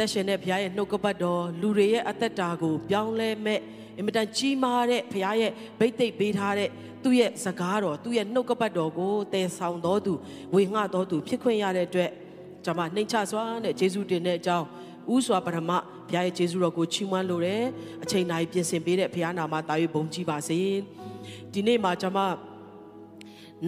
[0.00, 3.60] သက်ရှင်တဲ့ဘုရားရဲ့နှုတ်ကပတ်တော်လူတွေရဲ့အသက်တာကိုပြောင်းလဲမဲ့
[3.96, 6.68] အင်မတန်ကြီးမားတဲ့ဘုရားရဲ့ဗိတ်သိက်ပေးထားတဲ့
[7.02, 10.12] သူ့ရဲ့စကားတော်သူ့ရဲ့နှုတ်ကပတ်တော်ကိုတည်ဆောင်တော်သူ
[10.54, 12.10] ဝေငှတော်သူဖြစ်ခွင့်ရတဲ့အတွက်
[12.64, 14.66] ကျွန်မနှိမ်ချစွာနဲ့ယေရှုတင်တဲ့အကြောင်း
[15.14, 15.78] ဥစွာပရမဘု
[16.14, 17.62] ရားရဲ့ယေရှုတော်ကိုချီးမွမ်းလိုတယ်
[18.02, 20.60] အချိန်တိုင်းပြင်ဆင်ပေးတဲ့ဘုရားနာမတာ၍ဘုန်းကြီးပါစေ
[21.52, 22.20] ဒီနေ့မှာကျွန်မ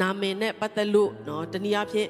[0.01, 2.09] နာမည်နဲ့ပတ်သက်လို့နော်တနည်းအားဖြင့်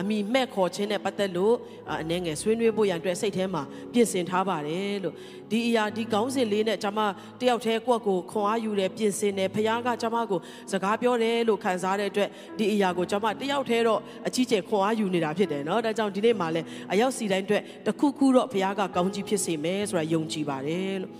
[0.00, 1.54] အမိမဲ့ခေါ်ခြင်းနဲ့ပတ်သက်လို့
[2.02, 3.62] အနေငယ်ဆွေးနွေးဖို့ရန်အတွက်စိတ်ထဲမှာ
[3.92, 5.14] ပြင်ဆင်ထားပါတယ်လို့
[5.50, 7.00] ဒီအရာဒီကောင်းစဉ်လေးနဲ့ကျွန်မ
[7.40, 10.40] တယောက်တည်းကိုယ့်ကိုခွန်အားယူတယ်ပြင်ဆင်တယ်ဖခင်ကကျွန်မကို
[10.72, 16.62] စကားပြောတယ်လို့ခံစားတဲ့အတွက်ဒီအရာကိုကျွန်မတယောက်တည်းတော့အကြီးကျယ်ခွန်အားယူနေတာဖြစ်တယ်နော်ဒါကြောင့်ဒီနေ့မှာလဲ
[16.92, 21.12] အရောက်စီတိုင်းအတွက်တခုခုတော့ဖခင်ကကောင်းကြီးဖြစ်စေမယ်ဆိုတာယုံကြည်ပါတယ်လို့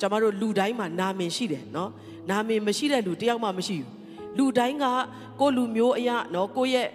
[0.00, 1.90] ကျွန်မတို့လူတိုင်းမှာနာမည်ရှိတယ်နော်
[2.30, 4.01] နာမည်မရှိတဲ့လူတယောက်မှမရှိဘူး
[4.38, 4.84] လူတိုင်းက
[5.40, 6.86] ကိုလူမျိုးအရနော်ကိုရဲ့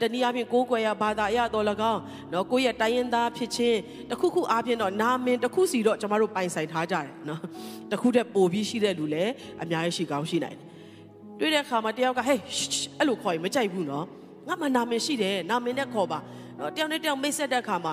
[0.00, 2.00] တနည်းအားဖြင့်ကိုကိုွယ်ရဘာသာအရတော်၎င်း
[2.32, 3.78] နော်ကိုရဲ့တိုင်းရင်းသားဖြစ်ခြင်း
[4.10, 7.40] တခုခုအားဖြင့်တော့နာမင်တခုစီတော့ကျမတို့ပိုင်ဆိုင်ထားကြတယ်နော်
[7.92, 9.32] တခုတည်းပိုပြီးရှိတဲ့လူလည်း
[9.62, 10.70] အများကြီးရှိကောင်းရှိနိုင်တယ်
[11.40, 12.40] တွေ့တဲ့အခါမှာတယောက်ကဟေး
[12.98, 14.04] အဲ့လိုခေါ်ရင်မကြိုက်ဘူးနော်
[14.48, 16.18] ငါမှနာမည်ရှိတယ်နာမည်နဲ့ခေါ်ပါ
[16.58, 17.92] နော်တယောက်နဲ့တယောက်မိတ်ဆက်တဲ့အခါမှာ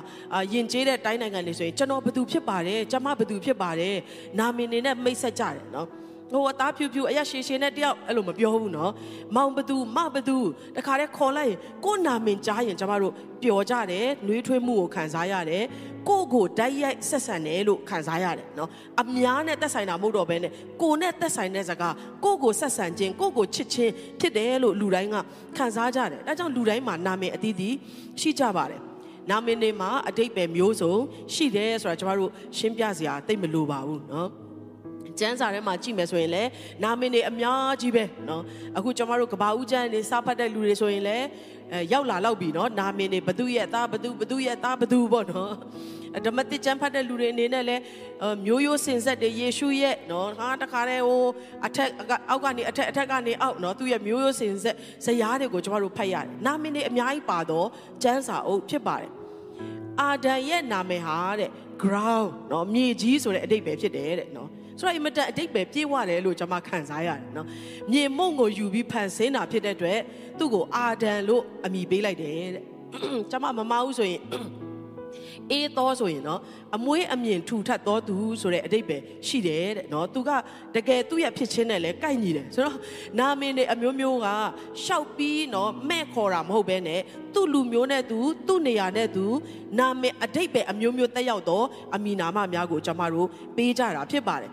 [0.54, 3.96] ယဉ်ကျေးတဲ့တိုင်းနိုင်ငံတွေဆိုရင်ကျွန်တော်ဘသူဖြစ်ပါတယ်ကျမဘသူဖြစ်ပါတယ်
[4.40, 5.88] နာမည်နေနဲ့မိတ်ဆက်ကြတယ်နော်
[6.32, 8.92] ဟိုအသားဖြူဖြူအရရှည်ရှည်နဲ့တယောက်အဲ့လိုမပြောဘူးနော်
[9.36, 10.38] မောင်ဘသူမဘသူ
[10.76, 15.64] တခါတည်းခေါ်လိုက်ရင်ကို့နာမင်ကြားရင်ကျမတို့ပျော်ကြတယ်နှွေးထွေးမှုကိုခံစားရတယ်
[16.10, 18.70] ကိုကိုတိုက်ရိုက်ဆက်ဆံတယ်လို့ခံစားရတယ်နော်
[19.02, 25.16] အများနဲ့သက်ဆိုင်တာမဟုတ်တော့ဘဲနဲ့ကိုနဲ့သက်ဆိုင်တဲ့စကားကိုကိုဆက်ဆံခြင်းကိုကိုချစ်ခြင်းဖြစ်တယ်လို့လူတိုင်းက
[25.58, 27.76] ခံစားကြတယ်ဒါကြောင့်လူတိုင်းမှာနာမည်အသီးသီး
[28.22, 28.82] ရှိကြပါတယ်
[29.30, 30.94] နာမည်တွေမှာအတိတ်ပဲမျိုးစုံ
[31.34, 34.47] ရှိတယ်ဆိုတာကျမတို့ရှင်းပြစရာတိတ်မလိုပါဘူးနော်
[35.21, 36.51] ကျမ်းစာထဲမှာကြည့်မယ်ဆိုရင်လည်း
[36.83, 38.43] နာမည်တွေအများကြီးပဲเนาะ
[38.77, 41.27] အခုကျွန်တော်တို့ကဘာဦးကျမ်းတွေစာဖတ်တဲ့လူတွေဆိုရင်လည်း
[41.73, 45.51] အဲရောက်လာတော့ပြီเนาะနာမည်တွေဘသူရဲ့သားဘသူဘသူရဲ့သားဘသူပေါ့เนาะ
[46.27, 47.83] ဓမ္မတိကျမ်းဖတ်တဲ့လူတွေအနေနဲ့လည်း
[48.47, 51.25] မျိုးရိုးစင်ဆက်တွေယေရှုရဲ့နော်ဟာတခါတည်းဟို
[51.67, 51.89] အထက်
[52.31, 57.69] အောက်ကနေအထက်အထက်ကနေအောက်နော်သူ့ရဲ့မျိုးရိုးစင်ဆက်ဇယားတွေကိုကျွန်တော်တို့ဖတ်ရတယ်နာမည်တွေအများကြီးပါတော့
[58.03, 59.11] ကျမ်းစာအုပ်ဖြစ်ပါတယ်
[60.01, 61.51] အာဒံရဲ့နာမည်ဟာတဲ့
[61.83, 67.47] ground နော်မြေကြီးဆိုတဲ့အဓိပ္ပာယ်ဖြစ်တယ်တဲ့နော် ဆိုတော့အင်မတန်အတိတ်ပဲပြေးဝတယ်လို့ကျွန်မခံစားရတယ်နော်
[67.93, 70.01] မြေမုံကိုယူပြီးဖန်ဆင်းတာဖြစ်တဲ့အတွက်
[70.39, 72.65] သူ့ကိုအာဒံလို့အမည်ပေးလိုက်တယ်တဲ့
[73.31, 74.23] ကျွန်မမမအောင်ဆိုရင်
[75.51, 76.41] အေးသောဆိုရင်เนาะ
[76.77, 80.31] အမွေးအမြင်ထူထပ်သောသူဆိုတဲ့အတိတ်ပဲရှိတယ်တဲ့เนาะသူက
[80.75, 82.79] တကယ်သူ့ရဲ့ဖြစ်ချင်းနဲ့လည်းကိုက်ညီတယ်ဆိုတော့
[83.19, 84.29] နာမည်တွေအမျိုးမျိုးက
[84.85, 87.01] ရှောက်ပြီးเนาะမဲ့ခေါ်တာမဟုတ်ဘဲနဲ့
[87.35, 89.25] သူ့လူမျိုးနဲ့သူသူ့နေရာနဲ့သူ
[89.79, 91.65] နာမည်အတိတ်ပဲအမျိုးမျိုးတက်ရောက်တော့
[91.95, 94.53] အမီနာမများကိုကျွန်မတို့ပေးကြတာဖြစ်ပါတယ်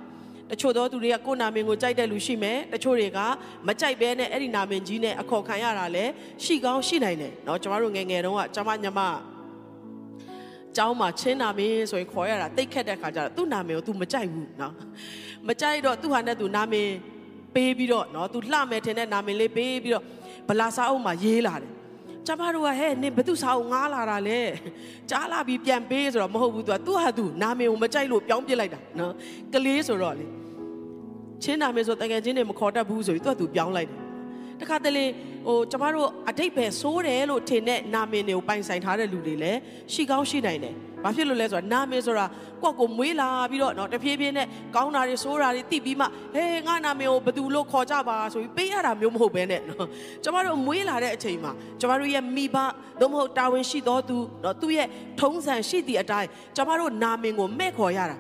[0.54, 3.20] တချို့သောသူတွေကကိုယ်နာမည်ကိုကြိုက်တဲ့လူရှိမယ်တချို့တွေက
[3.68, 6.12] မကြိုက်ဘဲနဲ့အဲ့ဒီနာမည်ကြီးနဲ့အခေါ်ခံရတာလည်း
[6.44, 9.02] ရှိကောင်းရှိနိုင်တယ်เนาะကျမတို့ငယ်ငယ်တုန်းကကျမညမ
[10.76, 14.74] ကျောင်းမှာချင်းနာမည်ဆိုရင်ခေါ်ရတာတိတ်ခက်တဲ့ခါကျတော့သူ့နာမည်ကို तू မကြိုက်ဘူးเนาะ
[15.48, 16.90] မကြိုက်တော့သူ့ဟာနဲ့ तू နာမည်
[17.56, 20.06] ပေးပြီးတော့เนาะ तू လှမယ်ထင်တဲ့နာမည်လေးပေးပြီးတော့
[20.50, 21.72] ဗလာစာအုပ်မှာရေးလာတယ်
[22.28, 24.40] ကျမတို့ကဟဲ့နင်ဘသူစာအုပ်ငားလာတာလဲ
[25.10, 29.12] ကြားလာပြီးပြန်ပေးဆိုတော့မဟုတ်ဘူး तू ကသူ့ဟာ तू နာမည်ကိုမကြိုက်လို့ပြောင်းပြစ်လိုက်တာเนาะ
[29.54, 30.26] ကလေးဆိုတော့လေ
[31.45, 34.05] ချင်းနာမည်ဆိုတကယ်ချင်းတွေမခေါ်တတ်ဘူးဆိုပြီးသူက तू ပြောင်းလိုက်တယ်
[34.61, 35.05] တခါတလေ
[35.47, 39.59] ဟိုကျမတို့အတိတ်ပဲဆိုးတယ်လို့ထင်တဲ့နာမည်တွေကိုပိုင်ဆိုင်ထားတဲ့လူတွေလည်း
[39.93, 40.75] ရှိကောင်းရှိနိုင်တယ်။
[41.05, 42.27] ဘာဖြစ်လို့လဲဆိုတော့နာမည်ဆိုတာ
[42.63, 44.47] ကိုယ့်ကိုမွေးလာပြီးတော့နော်တဖြည်းဖြည်းနဲ့
[44.77, 49.87] ကောင်းတာတွေဆိုးတာတွေသိပြီးမှဟေးငါနာမည်ကိုဘယ်သူလို့ခေါ်ကြပါဆိုပြီးပေးရတာမျိုးမဟုတ်ဘဲနဲ့နော်
[50.25, 52.57] ကျမတို့မွေးလာတဲ့အချိန်မှာကျမတို့ရဲ့မိဘ
[53.01, 54.89] သို့မဟုတ်တာဝန်ရှိသောသူနော်သူ့ရဲ့
[55.21, 58.17] ထုံးစံရှိသည့်အတိုင်းကျမတို့နာမည်ကိုမဲ့ခေါ်ရတာ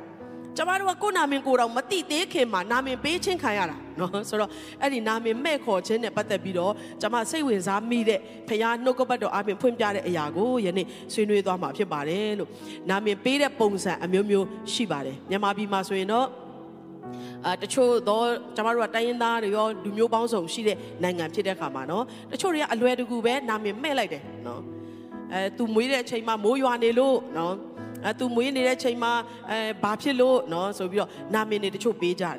[0.56, 4.50] ကျမတို့ကကိုယ်နာမည်ကိုယ်တော်မသိသေးခင်မှာနာမည်ပေးချင်းခံရတာနော်ဆိုတော့
[4.80, 12.50] အဲ့ဒီနာမည်မဲ့ခေါ်ခြင်းနဲ့ပတ်သက်ပြီးတော့ကျမစိတ်ဝင်စားမိတဲ့ဖခင်နှုတ်ကပတ်တော်အပြင်ဖွင့်ပြတဲ့အရာကိုယနေ့ဆွေးနွေးသွားမှာဖြစ်ပါတယ်လို့
[12.90, 16.26] နာမည်ပေးတဲ့ပုံစံအမျိုးမျိုးရှိပါတယ်မြန်မာပြည်မှာဆိုရင်တော့
[17.44, 18.26] အာတချို့တော့
[18.56, 24.60] ကျမတို့ကတိုင်းရင်းသားတွေရောလူမျိုးပေါင်းစုံရှိတဲ့နိုင်ငံဖြစ်တဲ့ခါမှာနော်တချို့တွေကအလွယ်တကူပဲနာမည်မဲ့လိုက်တယ်နော်
[25.32, 27.54] အဲသူမွေးတဲ့အချိန်မှာမိုးရွာနေလို့နော်
[28.04, 29.12] အဲသူမွေးနေတဲ့ချိန်မှာ
[29.50, 32.36] အဲဘာဖြစ်လို့နော်ဆိုပြီးတော့နာမည်တွေတချို့ပေးကြတယ်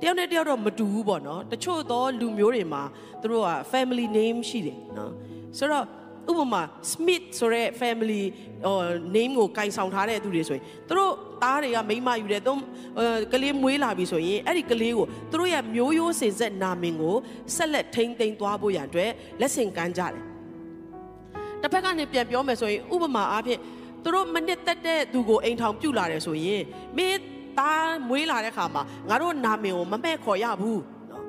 [0.00, 2.82] တယောက်နဲ့တယောက်တော့မတူဘူးပေါ့နော်တချို့သောလူမျိုးတွေမှာ
[3.20, 5.12] သူတို့က family name ရှိတယ်နော်
[5.58, 5.84] ဆိုတော့
[6.30, 8.22] ဥပမာ Smith ဆိုတဲ့ family
[8.64, 8.76] ဟို
[9.16, 11.12] name ကိုကင်ဆောင်ထားတဲ့သူတွေဆိုရင်သူတို့
[11.42, 12.52] သားတွေကမိမယူတယ်သူ
[13.32, 17.16] ကလေးမွေးလာပြီဆိုရင်အဲ့ဒီကလေးကိုသူတို့ရဲ့မျိုးရိုးစင်ဆက်နာမည်ကို
[17.56, 20.14] ဆက်လက်ထိန်းသိမ်းသွားဖို့ရန်အတွက်လက်ဆင့်ကမ်းကြတယ်
[21.62, 23.60] တစ်ဖက်ကနေပြန်ပြောမယ်ဆိုရင်ဥပမာအားဖြင့်
[24.02, 26.62] သူတို့မနစ်သက်တဲ့သူကိုအိမ်ထောင်ပြုတ်လာတယ်ဆိုရင်
[26.96, 27.20] မင်း
[27.58, 31.22] သားမွေးလာတဲ့ခါမှာငါတို့နာမည်ကိုမမဲ့ခေါ်ရဘူးနော်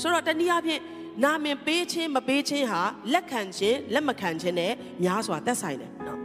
[0.00, 0.80] ဆိုတော့တနည်းအားဖြင့်
[1.24, 2.82] နာမည်ပေးခြင်းမပေးခြင်းဟာ
[3.12, 6.18] လက်ခံခြင်းလက်မခံခြင်းနဲ့များစွာသက်ဆိုင်တယ်နော်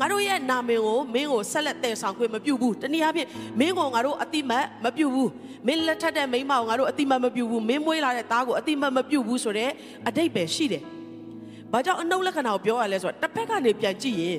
[0.00, 3.28] ငါတို့ရဲ့နာမည်ကိုမင်းကိုဆက်လက်တည်ဆောင်ခွင့်မပြုဘူးတနည်းအားဖြင့်
[3.60, 5.30] မင်းကိုငါတို့အတိမတ်မပြုဘူး
[5.66, 9.72] မင်းလက်ထက်တဲ့မိန်းမကိုငါတို့အတိမတ်မပြုဘူးမင်းမွေးလာတဲ့သားကိုအတိမတ်မပြုဘူးဆိုတော့
[10.08, 10.82] အတိတ်ပဲရှိတယ်
[11.72, 14.38] ဘာကြောင့်အနုလက္ခဏာကိုပြောရလဲဆိုတော့တစ်ဖက်ကနေပြန်ကြည့်ရင်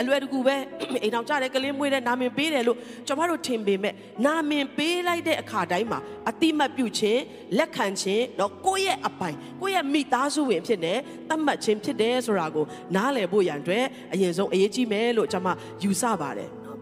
[0.00, 0.56] အလွယ်တကူပဲ
[1.04, 3.94] အိမ်အောင်ကြတဲ့ကလေးမွေးတဲ့နာမည်ပေးတယ်လို့ကျွန်တော်တို့ထင်ပေမဲ့
[4.26, 5.98] နာမည်ပေးလိုက်တဲ့အခါတိုင်းမှာ
[6.30, 7.22] အတိမတ်ပြုခြင်း
[7.58, 10.98] လက်ခံခြင်းတော့ကိုယ့်ရဲ့အပိုင်ကိုယ့်ရဲ့မိသားစုဝင်ဖြစ်တဲ့
[11.28, 12.64] တတ်မှတ်ခြင်းဖြစ်တယ်ဆိုတာကို
[12.96, 15.48] နားလည်ဖို့ရန်အတွက်အရင်ဆုံးအရေးကြီးမယ်လို့ကျွန်မ
[15.82, 16.78] ယူဆပါတယ်နော်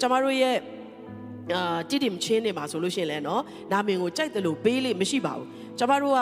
[0.00, 0.56] ကျွန်တော်တို့ရဲ့
[1.54, 3.40] အာတိတိမချင်းနေမှာဆိုလို့ရှိရင်လည်းเนาะ
[3.72, 5.46] နာမည်ကိုကြိုက်တယ်လို့ပေးလိမရှိပါဘူး
[5.78, 6.20] ကျွန်တော်တို့က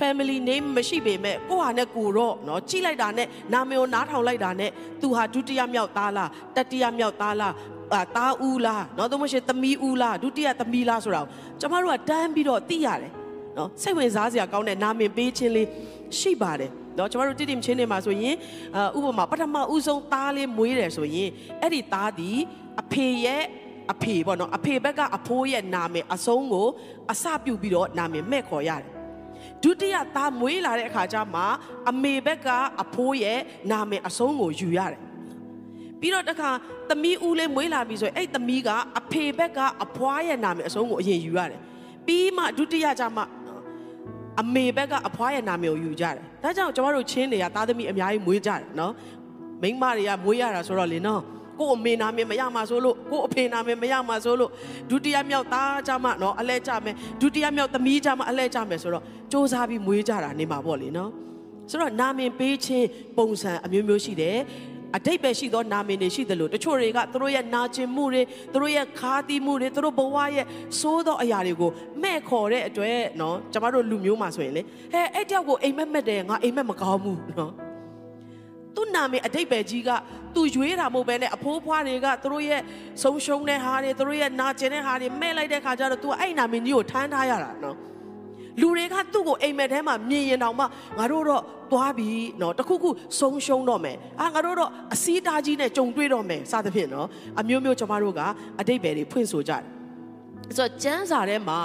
[0.00, 4.70] family name မရှိပေမဲ့ကိုဟာနဲ့ကိုတော့เนาะကြိလိုက်တာနဲ့နာမည်ကိုနားထောင်လိုက်တာနဲ့
[5.00, 7.52] သူဟာဒုတိယမြောက်သားလားတတိယမြောက်သားလား
[7.94, 11.28] အာသားဦးလားเนาะသို့မရှိသမီးဦးလားဒုတိယသမီးလားဆိုတာကို
[11.60, 13.12] ကျွန်တော်တို့ကတန်းပြီးတော့သိရတယ်
[13.56, 15.68] เนาะစိတ်ဝင်စားစရာကောင်းတဲ့နာမည်ပေးခြင်းလေး
[16.18, 18.36] ရှိပါတယ်တော့ကျွန်တော်တို့တိတိမချင်းနေမှာဆိုရင်
[18.94, 21.28] အဥပမာပထမဦးဆုံးသားလေးမွေးတယ်ဆိုရင်
[21.60, 22.30] အဲ့ဒီသားဒီ
[22.80, 23.42] အဖေရဲ့
[23.92, 26.66] အဖေပေါ့နော်အဖေဘက်ကအဖိုးရဲ့နာမည်အဆုံးကို
[27.12, 28.93] အစပြုတ်ပြီးတော့နာမည်မဲ့ခေါ်ရတယ်
[29.65, 31.41] ဒုတိယသားမွေးလာတဲ့အခါကျမှ
[31.89, 32.47] အမေဘက်က
[32.83, 33.39] အဖိုးရဲ့
[33.71, 34.99] နာမည်အဆုံးကိုယူရတယ်
[35.99, 36.49] ပြီးတော့တခါ
[36.89, 38.69] သမီးဦးလေးမွေးလာပြီဆိုရင်အဲ့သမီးက
[38.99, 41.59] အဖေဘက်ကအဖွားရဲ့နာမည်အဆုံးကိုအရင်ယူရတယ်
[42.07, 43.23] ပြီးမှဒုတိယကျမှ
[44.41, 48.93] အမေဘက်ကအဖွားရဲ့နာမည်ကိုယူကြတယ်ဒါကြောင့်ကျွန်တော်တို့ချင်းတွေကသားသမီးအများကြီးမွေးကြတယ်နော်
[49.61, 51.21] မိန်းမတွေကမွေးရတာဆိုတော့လေနော်
[51.59, 54.51] ကို့အမေနာမည်မရမှာဆိုလို့ကို့အဖေနာမည်မရမှာဆိုလို့
[54.89, 61.11] ဒုတိယမြောက်သားကြမှာနော်အလဲကြမယ်ဒုတိယမြောက်သမီးကြမှာအလဲကြမယ်ဆိုတော့စ조사ပြီးမွေးကြတာနေမှာပေါ့လေနော်
[61.69, 62.87] ဆိုတော့နာမည်ပေးခြင်း
[63.17, 64.37] ပုံစံအမျိုးမျိုးရှိတယ်
[64.97, 68.21] အတိတ်ပဲရှိသောနာမည်တွေရှိတယ်လို့တချို့တွေကသူတို့ရဲ့နာကျင်မှုတွေ
[68.53, 70.45] သူတို့ရဲ့ခါသီးမှုတွေသူတို့ဘဝရဲ့
[70.79, 71.71] စိုးသောအရာတွေကို
[72.03, 74.61] မဲ့ခေါ်တဲ့အတွက်နော်ကျမတို့လူမျိုးမှာဆိုရင်လေ
[74.93, 77.64] ဟဲ့အဲ့တယောက်ကိုအိမ်မက်မက်တယ်ငါအိမ်မက်မကောင်းဘူးနော်
[78.75, 79.89] သူ့နာမည်အတိတ်ပဲကြီးက
[80.35, 82.61] သူရွေးတာမဟုတ်ပဲနဲ့အဖိုးဖွားတွေကသူတို့ရဲ့
[83.03, 87.77] ဆုံးရှုံးတဲ့ဟာတွေသူတို့ရဲ့နာကျင်တဲ့ဟာတွေမဲ့လိုက်တဲ့ခါကျတော့ तू အဲ့နာမည်ကြီးကိုထမ်းထားရတာနော်
[88.61, 90.65] လူတွေကသူ့ကိုအိမ်မက်ထဲမှာမြင်ရင်တောင်မှ
[90.97, 91.41] ငါတို့တော့
[91.71, 92.09] သွားပြီ
[92.41, 92.89] နော်တခုခု
[93.19, 97.07] ဆုံးရှုံးတော့မယ်အာငါတို့တော့အစည်းအတားကြီးနဲ့ကြုံတွေ့တော့မယ်စသဖြင့်နော်
[97.39, 98.21] အမျိုးမျိုးကျွန်မတို့က
[98.59, 99.74] အတိတ်ပဲတွေဖွင့်ဆိုကြတယ်
[100.57, 101.59] ဆိုတော့ကျမ်းစာထဲမှာ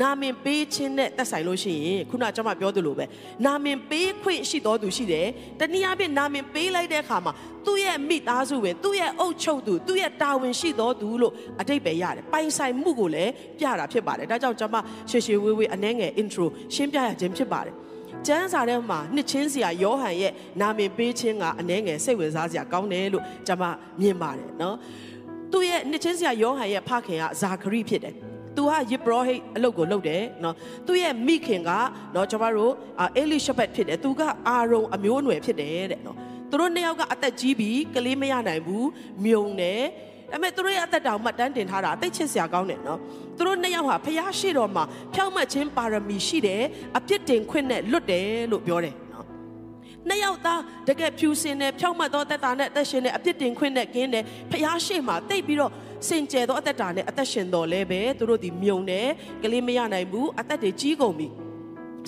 [0.00, 3.04] နာမင်ပေးခြင်းနဲ့သက်ဆိုင်လို့ရှိရင်ခုနကျွန်မပြောသလိုပဲ
[3.46, 5.26] နာမင်ပေးခွင့်ရှိတော်သူရှိတယ်
[5.60, 7.32] တနည်းအားဖြင့်နာမင်ပေးလိုက်တဲ့အခါမှာ
[7.66, 14.76] သူ့ရဲ့မိသားစုဝင်သူ့ရဲ့အုပ်ချုပ်သူသူ့ရဲ့တာဝန်ရှိတော်သူလို့အတိတ်ပဲရတယ်ပိုင်ဆိုင်မှုကိုလည်းပြတာဖြစ်ပါတယ်ဒါကြောင့်ကျွန်မ
[15.10, 17.74] ရှေရှေဝေးဝေးအနှဲငယ် intro ရှင်းပြရခြင်းဖြစ်ပါတယ်
[18.26, 23.64] ကျမ်းစာထဲမှာနှစ်ချင်းစရာယောဟန်ရဲ့နာမည်ပေးခြင်းကအနှဲငယ်စိတ်ဝင်စားစရာကောင်းတယ်လို့ကျွန်မ
[24.00, 24.76] မြင်ပါတယ်နော်
[25.52, 28.14] သူ့ရဲ့နှစ်ချင်းစရာယောဟန်ရဲ့ဖခင်ကဇာခရိဖြစ်တယ်
[28.56, 30.54] သူဟာယေဘရဟိတ်အလုပ်ကိုလုပ်တယ်နော်
[30.86, 31.70] သူ့ရဲ့မိခင်က
[32.14, 36.16] နော်ကျွန်တော်တို့အေလိရှဘက်ဖြစ်တယ်သူကအာရုံအမျိုးအနွယ်ဖြစ်တယ်တဲ့နော်
[36.50, 38.88] သူတို့နှစ်ယောက်ကအသက်ကြီးပြီးကလေးမရနိုင်ဘူး
[39.24, 39.82] မြုံတယ်
[40.32, 42.98] ဒါပေမဲ့သူတို့ရဲ့အသက်တောင်မှတန်းတင်ထားတာအသိချစ်စရာကောင်းတယ်နော်
[43.36, 46.62] သူတို့နှစ်ယောက်ဟာဖျားရှိတော်မှာဖြောင့်မတ်ခြင်းပါရမီရှိတယ်
[46.98, 48.94] အပြစ်တင်ခွင့်နဲ့လွတ်တယ်လို့ပြောတယ်
[50.10, 55.72] နော်နှစ်ယောက်သားတကယ်ဖြူစင်တယ်ဖြောင့်မတ်သောသက်တာနဲ့အသက်ရှင်တဲ့အပြစ်တင်ခွင့်နဲ့ကင်းတယ်ဖျားရှိမှာတိတ်ပြီးတော့
[56.08, 59.08] စင်ကြယ်သောအသက်တာနဲ့အသက်ရှင်တော်လဲပဲသူတို့ဒီမြုံတယ်
[59.42, 61.28] ကလေးမရနိုင်ဘူးအသက်တွေကြီးကုန်ပြီ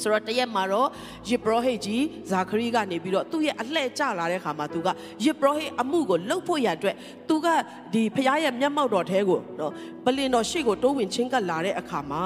[0.02, 0.88] ဆိုတော့တရက်မှာတော့
[1.28, 4.88] ယေဘရဟိတ်ကြီးဇာခရီကနေပြီးတော့သူ့ရဲ့အလှဲ့ကျလာတဲ့ခါမှာသူက
[5.24, 6.96] ယေဘရဟိတ်အမှုကိုလှုပ်ဖို့ရအတွက်
[7.28, 7.46] သူက
[7.94, 9.72] ဒီဖခင်ရဲ့မျက်မှောက်တော်ထဲကိုနော်
[10.04, 12.24] ပလင်တော်ရှေ့ကိုတိုးဝင်ချင်းကပ်လာတဲ့အခါမှာ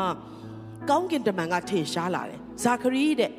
[0.90, 3.30] ကောင်းကင်တမန်ကထင်ရှားလာတယ်ဇာခရီတဲ့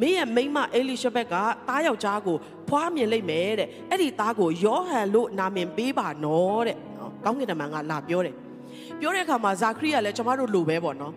[0.00, 1.34] မင်းရဲ့မိန်းမအေလိရှဘက်က
[1.68, 2.36] တားယောက်ျားကို
[2.68, 8.34] ဖွားမြင်လိုက်မယ်တဲ့အဲ့ဒီသားကိုယောဟန်လို့နာမည်ပေးပါနော်တဲ့နော်ကောင်းကင်တမန်ကလာပြောတယ်
[9.00, 11.14] ပြောတဲ့အခါမှာဇာခရီကလည်းကျမတို့လိုပဲပေါ့နော်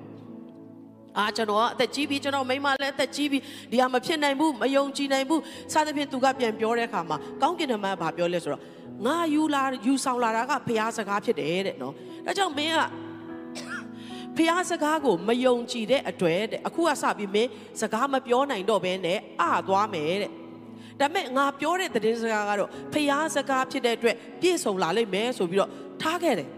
[1.18, 3.38] အာကျွန်တော်ကအသက်ကြီးပြီကျွန်တော်မိန်းမလည်းအသက်ကြီးပြီ
[3.72, 5.42] ဒီဟာမဖြစ်နိုင်ဘူးမယုံကြည်နိုင်ဘူး
[5.74, 8.62] စသဖြင့်သူကပြန်ပြောတဲ့အခါမှာကောင်းကင်တမန်ကပြောလဲဆိုတော့
[9.06, 11.94] ငါယူလာယူဆောင်လာတာကဘုရားစကားဖြစ်တယ်တဲ့နော်
[12.26, 12.82] ဒါကြောင့်မင်းက
[14.38, 17.50] ဖះစကားကိုမယုံကြည်တဲ့အတွက်တဲ့အခုကစပြီးမင်း
[17.82, 20.32] စကားမပြောနိုင်တော့ဘဲနဲ့အသွားမယ်တဲ့
[21.00, 26.50] ဒါပေမဲ့ငါပြောတဲ့သတင်းစကားကတော့ဖះစကားဖြစ်တဲ့အတွက်ပြည့်စုံလာလိမ့်မယ်ဆိုပြီးတော့ထားခဲ့တယ်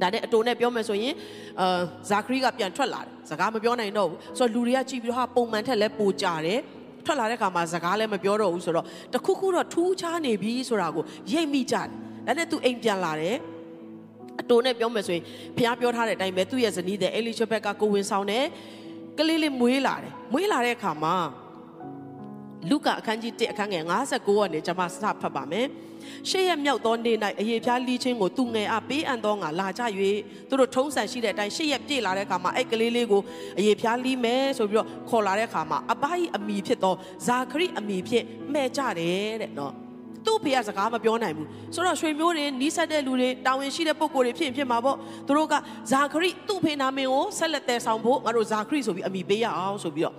[0.00, 1.14] ဒါနဲ့အတိုးနဲ့ပြောမယ်ဆိုရင်
[1.60, 6.60] အာဇာခရီကပြန်ထွက်လာတယ်စကားမပြောနိုင်တော့ဘူးဆိုတော့လူတွေကကြည့်ပြီးတော့ဟာပုံမှန်ထက်လဲပိုကြတယ်
[7.06, 11.86] ထွက်လာတဲ့ခါမှာစကားလည်းမပြောတော့ဘူးဆိုတော့တခုခုတော့ထူးခြားနေပြီဆိုတာကိုရိပ်မိကြတယ်
[12.26, 13.36] ဒါနဲ့သူအိမ်ပြန်လာတယ်
[14.40, 15.24] အတိုးနဲ့ပြောမယ်ဆိုရင်
[15.56, 18.44] ဖះပြောထားတဲ့အတိုင်းပဲသူ့ရဲ့ဇနီးတဲ့အဲလိရှဘက်ကကိုဝင်ဆောင်တယ်
[19.18, 21.14] ကလေးလေးမွေးလာတယ်မွေးလာတဲ့အခါမှာ
[22.70, 25.66] လုကာအခန်းကြီး1အခန်းငယ်59ကနေကျွန်မစဖတ်ပါမယ်
[26.30, 29.82] ရှေ့ရမြောက်သောနေ့၌အယေဖျားလီချင်းကိုသူငယ်အားပေးအပ်သောငါလာကြ၍
[30.48, 33.22] သူတို့ထုံးစံရှိတဲ့အတိုင်းရှေ့ရပြည့်လာတဲ့အခါမှာအဲ့ကလေးလေးကို
[33.58, 36.94] အယေဖျားလီမယ်ဆိုပြီးတော့ခေါ်လာတဲ့အခါမှာအဘိုင်းအမိဖြစ်သော
[37.26, 39.74] ဇာခရိအမိဖြစ်မှဲ့ကြတယ်တဲ့နော်
[40.25, 45.53] သူ့ဖေကစကားမပြောနိုင်ဘူးဆိုတော့ရွှေမျိုးတွေနီးစပ်တဲ့လူတွေတာဝန်ရှိတဲ့ပုံကိုယ်တွေဖြစ်ရင်ဖြစ်မှာပေါ့သူတို့က
[45.91, 50.15] ဇာခရိသူ့ဖေနာမည်ကိုဆက်လက်တည်ဆောင်ဖို့ငါတို့ဇာခရိဆိုပြီးအမိပေးရအောင်ဆိုပြီးတော့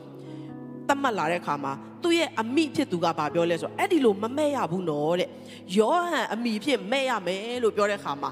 [0.88, 1.72] တတ်မှတ်လာတဲ့အခါမှာ
[2.02, 5.28] သူ့ရဲ့အမိဖြစ်သူကဘာပြောလဲဆိုတော့အဲ့ဒီလိုမမဲ့ရဘူးနော်တဲ့
[5.76, 8.30] ယောဟန်အမိဖြစ်မဲ့ရမယ်လို့ပြောတဲ့အခါမှာ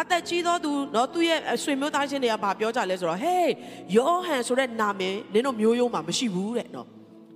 [0.00, 3.50] အသက်ကြီးသောသူเนาะသူ့ရဲ့ဆွေမျိုးသားချင်းတွေကဘာပြောကြလဲဆိုတော့ဟေး
[3.96, 6.86] ယောဟန်ဆိုတဲ့နာမည်နင်တို့မျိုးရိုးမှာမရှိဘူးတဲ့เนาะ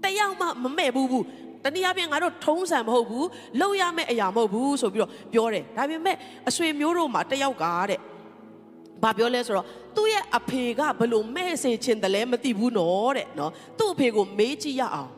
[0.04, 1.24] တယောက်မှမမဲ့ဘူးဘူး
[1.63, 3.27] တနည်းအားဖြင့်ငါတို့ထုံးစံမဟုတ်ဘူး
[3.61, 6.17] လောက်ရမယ့်အရာမဟုတ်ဘူးဆိုပြီးတော့ပြောတယ်ဒါပေမဲ့
[6.49, 7.99] အဆွေမျိုးတို့မှာတယောက်ကတဲ့
[9.03, 15.11] ဘာပြောလဲဆိုတော့သူ့ရဲ့အဖေကဘလို့မဲ့စေချင်တယ်လဲမသိဘူးနော်တဲ့နော်သူ့အဖေကိုမေးကြည့်ရအောင်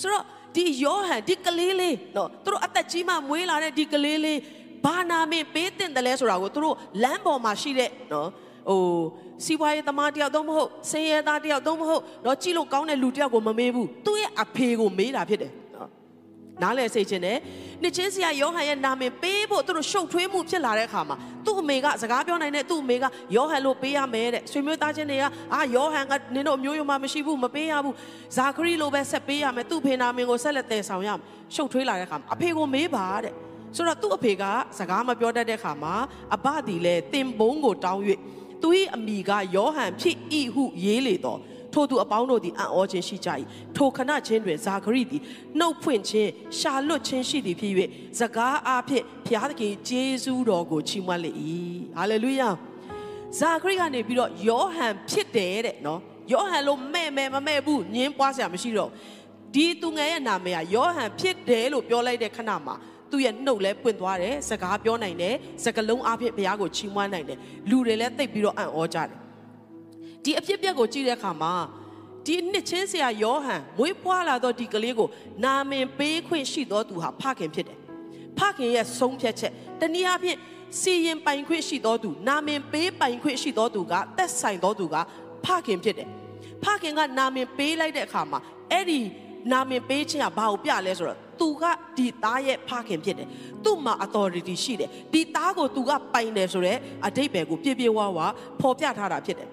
[0.00, 0.24] ဆိုတော့
[0.56, 4.38] ဒီယောဟန်ဒီကလေးလေးနော်သူတို့အသက်ကြီးမှမွေးလာတဲ့ဒီကလေးလေး
[4.84, 8.28] ဘာနာမည်ပေးတင်တယ်လဲဆိုတာကိုသူတို့လမ်းပေါ်မှာရှိတဲ့နော်
[8.68, 8.82] ဟို
[9.44, 15.52] စီးပွားရေးသမားတယောက်တော့မဟုတ်ဆင်းရဲသားတယောက်တော့မဟုတ်တော့ကြည့်လို့ကောင်းတဲ့လူတယောက်ကိုမမေးဘူးသူ့ရဲ့အဖေကိုမေးတာဖြစ်တယ်
[16.62, 17.38] နော်နားလည်စေခြင်းနဲ့
[17.82, 23.04] နှစ်ချင်းဆရာယောဟန်ရဲ့နာမည်ပေးဖို့သူတို့ရှုပ်ထွေးမှုဖြစ်လာတဲ့အခါမှာသူ့အမေကစကားပြောနိုင်တဲ့သူ့အမေက
[23.36, 25.24] ယောဟန်လို့ပေးရမယ်တဲ့ဆွေမျိုးသားချင်းတွေက
[25.54, 27.94] အာယောဟန်ကနင်တို့အမျိုးမျိုးမှမရှိဘူးမပေးရဘူး
[28.36, 31.20] ဇာခရီလို့ပဲဆက်ပေးရမယ်သူ့ဖေနာမည်ကိုဆက်လက်တည်ဆောင်ရမယ်
[31.54, 33.34] ရှုပ်ထွေးလာတဲ့အခါမှာအဖေကိုမေးပါတဲ့
[33.76, 34.44] ဆိုတော့သူ့အဖေက
[34.78, 35.94] စကားမပြောတတ်တဲ့အခါမှာ
[36.34, 38.02] အဘတီလဲတင်ပုံးကိုတောင်း၍
[38.62, 40.16] သူ၏အမိကယောဟန်ဖြစ်၏
[40.54, 41.38] ဟုရေးလေတော့
[41.78, 43.30] ထိုသူအပေါင်းတို့သည်အံ့ဩခြင်းရှိကြ၏
[43.76, 45.22] ထိုခဏချင်းတွင်ဇာခရိသည်
[45.58, 47.72] နှုတ်ဖွင့်ခြင်းရှာလွတ်ခြင်းရှိသည်ဖြစ်၍
[48.18, 51.30] စကားအားဖြင့်ဘုရားသခင်ယေရှုတော်ကိုချီးမွမ်းလေ၏
[51.96, 52.48] ဟာလေလုယာ
[53.38, 56.00] ဇာခရိကနေပြီးတော့ယောဟန်ဖြစ်တယ်တဲ့နော်
[56.32, 58.90] ယောဟန်လို့မဲ့မဲ့မမဲ့ဘူးညင်းပွားစရာမရှိတော့
[59.54, 62.74] ဒီသူငယ်ရဲ့နာမည်ကယောဟန်ဖြစ်တယ်လို့ပြောလိုက်တဲ့ခဏမှာ
[63.10, 67.38] သူ့ရဲ့နှုတ်လဲပွင့်သွားတယ်စကားပြောနိုင်တယ်စကလုံးအဖြစ်ဘုရားကိုချီးမွမ်းနိုင်တယ်
[67.70, 69.27] လူတွေလည်းသိပ်ပြီးတော့အံ့ဩကြတယ်
[70.24, 71.52] ဒီအဖြစ်အပျက်ကိုကြည့်တဲ့အခါမှာ
[72.26, 75.08] ဒီနှစ်ချင်းဆရာယောဟန်မွေးဖွားလာသောဒီကလေးကို
[75.44, 77.78] နာမည်ပေးခွင့်ရှိသောသူဟာဖခင်ဖြစ်တယ်
[78.38, 80.38] ဖခင်ရဲ့ဆုံးဖြတ်ချက်တနည်းအားဖြင့်
[80.80, 84.96] စီရင်ပိုင်ခွင့်ရှိသောသူနာမည်ပေးပိုင်ခွင့်ရှိသောသူကသက်ဆိုင်သောသူက
[85.44, 86.08] ဖခင်ဖြစ်တယ်
[86.64, 88.38] ဖခင်ကနာမည်ပေးလိုက်တဲ့အခါမှာ
[88.72, 89.00] အဲ့ဒီ
[89.52, 91.64] နာမည်ပေးခြင်းကဘာကိုပြလဲဆိုတော့သူက
[91.96, 93.28] ဒီသားရဲ့ဖခင်ဖြစ်တယ်
[93.64, 98.18] သူ့မှာ authority ရှိတယ်ဒီသားကိုသူကပိုင်တယ်ဆိုတော့အတိတ်ပဲကိုပြပြဝဝ
[98.60, 99.48] ပေါ်ပြထားတာဖြစ်တယ်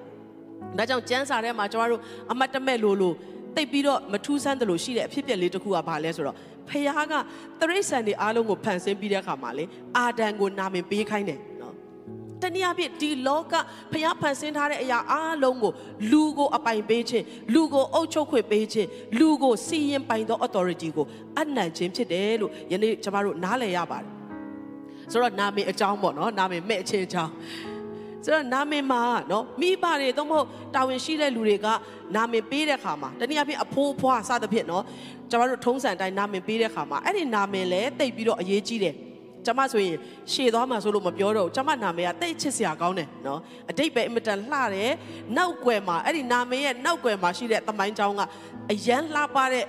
[0.78, 2.02] ဒါကြောင့်ကျမ်းစာထဲမှာကျွန်တော်တို့
[2.32, 3.16] အမတ်တမဲ့လို့လို့
[3.56, 6.36] တိတ်ပြီးတော့မထူးဆန်းတယ်လို့ရှိတဲ့အဖြစ်အပျက်လေးတစ်ခုကဘာလဲဆိုတော့
[6.70, 7.14] ဖခင်က
[7.60, 9.64] တရိษံတွေအားလုံးကိုဖန်ဆင်းပြီးတဲ့အခါမှာလေ
[9.98, 11.74] အာဒံကိုနာမည်ပေးခိုင်းတယ်နော်
[12.42, 13.54] တနည်းအားဖြင့်ဒီလောက
[13.92, 15.72] ဖခင်ဖန်ဆင်းထားတဲ့အရာအားလုံးကို
[16.12, 18.90] လူကိုအပိုင်ပေးခြင်းလူကိုအုပ်ချုပ်ခွင့်ပေးခြင်း
[19.20, 21.06] လူကိုစီရင်ပိုင်သော authority ကို
[21.40, 24.10] အနံ့ခြင်းဖြစ်တယ်လို့ယနေ့ကျမတို့နားလည်ရပါတယ်
[25.12, 27.32] ဆိုတော့နာမည်အကြောင်းပေါ့နော်နာမည်မဲ့အချင်းအကြောင်း
[28.26, 29.02] ဆိုတော့နာမည်မှာ
[29.32, 31.68] နော်မိဘတွေတော့မဟုတ်တာဝန်ရှိတဲ့လူတွေက
[32.16, 34.84] နာမည်ပေးတဲ့ခါမှာတနည်းအားဖြင့်အဖိုးအဖွားစသဖြင့်နော်
[35.32, 38.96] ကျွန်တော်တို့ထုံးစံတိုင်းနာမည်ပေးတဲ့ခါမှာအဲ့ဒီနာမည်လည်းတိတ်ပြီးတော့အရေးကြီးတယ်
[39.46, 39.98] ကျမဆိုရင်
[40.32, 43.40] ရှေ့သွားမှဆိုလို့မပြောတော့ကျမနာမည်ကတိတ်ချစ်စရာကောင်းတယ်နော်
[43.70, 44.92] အတိတ်ပဲအင်မတန်လှတယ်
[45.38, 48.22] နောက်ွယ်မှာအဲ့ဒီနာမည်ရဲ့နောက်ွယ်မှာရှိတဲ့သမိုင်းကြောင်းက
[48.72, 49.66] အရန်လှပတဲ့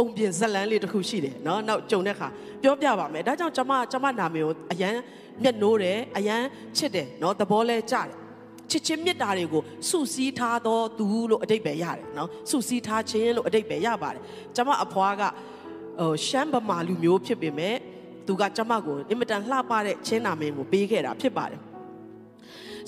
[0.00, 2.28] ပုံပြင်ဇလန်းလေးတစ်ခုရှိတယ်နော်နောက်ကြုံတဲ့ခါ
[2.62, 4.94] ပြောပြပါမယ်ဒါကြောင့်ကျမကျမနာမည်ကိုအရန်
[5.42, 6.42] မျက်နှိုးတယ်အရန်
[6.76, 8.06] ချစ်တယ်နော်သဘောလဲကြတယ်
[8.70, 14.22] ချစ်ချင်းမြတ်တာတွေကိုစုစည်းထားသောသူလို့အတိတ်ပဲရတယ်နော်စုစည်းထားခြင်းလို့အတိတ်ပဲရပါတယ်
[14.56, 15.22] ကျမအဖွားက
[16.00, 17.76] ဟိုရှမ်းဗမာလူမျိုးဖြစ်ပေမဲ့
[18.26, 21.60] သူကကျမကိုအင်မတန်လှပတဲ့ချင်းနာမည်ကိုပေးခဲ့တာဖြစ်ပါတယ်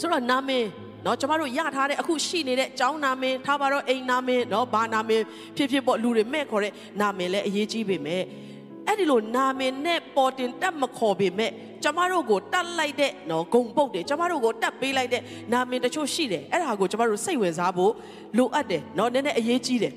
[0.00, 0.64] ဆိုတော့နာမည်
[1.03, 5.22] เนาะကျမတို့ရထားတဲ့အခုရှိနေတဲ့ကျောင်းနာမည်ထားပါတော့အိမ်နာမည်เนาะဘာနာမည်
[5.57, 8.24] ဖြစ်ဖြစ်ပေါ့လူတွေမဲ့ခေါ်တဲ့နာမည်လည်းအရေးကြီးပေမဲ့
[8.88, 11.51] အဲ့ဒီလိုနာမည်နဲ့ပေါ်တင်တက်မခေါ်ပေမဲ့
[11.84, 15.22] ကျမတို့ကိုတတ်လိုက်တဲ့နော်ဂုံပုတ်တယ်ကျမတို့ကိုတတ်ပေးလိုက်တဲ့
[15.53, 17.93] နာမည်တချို့ရှိတယ်အဲ့ဒါကိုကျမတို့စိတ်ဝင်စားဖို့
[18.38, 19.93] လိုအပ်တယ်နော်နည်းနည်းအရေးကြီးတယ်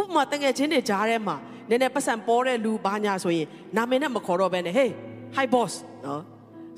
[0.00, 1.36] ဥပမာတငယ်ချင်းတွေကြားထဲမှာ
[1.68, 3.46] နည်းနည်းပတ်စံပေါ်တဲ့လူဘာညာဆိုရင်
[3.76, 4.90] နာမည်နဲ့မခေါ်တော့ဘဲနဲ့ hey
[5.36, 5.72] hi boss
[6.04, 6.22] နော်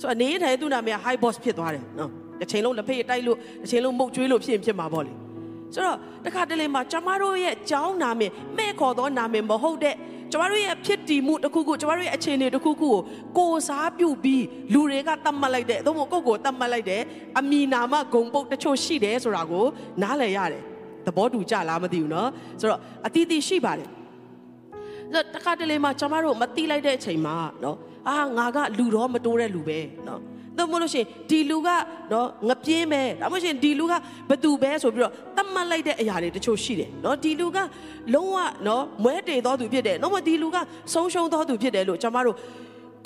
[0.01, 5.13] ဆိုအနေနဲ့သူ့နာမည်က hi boss ဖြစ်သွားတယ်နော် တစ်ချိန်လုံးလက်ဖေးတိုက်လို့တစ်ချိန်လုံးမှုတ်ကျွေးလို့ဖြစ်ရင်ဖြစ်မှာပေါ့လေ
[5.75, 9.95] ဆိုတော့တခါတလေမှာကျမတို့ရဲ့ကျောင်းနာမည်မဲ့ခေါ်သောနာမည်မဟုတ်တဲ့
[10.33, 12.97] ကျမတို့ရဲ့ဖြစ်တည်မှုတစ်ခုခုကျမတို့ရဲ့အခြေအနေတစ်ခုခုကို
[13.39, 17.03] ကိုစားပြုပြီးလူတွေကတတ်မှတ်လိုက်တဲ့သို့မဟုတ်ကိုယ့်ကိုတတ်မှတ်လိုက်တဲ့
[17.39, 19.65] အမီနာမဂုံပုတ်တချို့ရှိတယ်ဆိုတာကို
[20.03, 20.63] နားလည်ရတယ်
[21.07, 22.29] သဘောတူကြလားမသိဘူးเนาะ
[22.61, 27.77] ဆိုတော့အတီးတီးရှိပါတယ်ဆိုတော့တခါတလေမှာကျမတို့မတိလိုက်တဲ့အချိန်မှာเนาะ
[28.09, 30.21] အာငါကလူတော့မတိုးတဲ့လူပဲเนาะ
[30.58, 31.70] သို့မဟုတ်လို့ရှိရင်ဒီလူက
[32.12, 33.94] နော်ငပြင်းပဲဒါမှမဟုတ်ရှင်ဒီလူက
[34.30, 37.58] ဘသူပဲဆိုပြီးတော့တတ်မှတ်လိုက်တဲ့အရာတွေတချို့ရှိတယ်နော်ဒီလူက
[38.14, 40.58] လုံးဝနော်မွဲတေသောသူဖြစ်တယ်နော်မဒီလူက
[40.94, 42.36] ဆုံးရှုံးသောသူဖြစ်တယ်လို့ကျွန်မတို့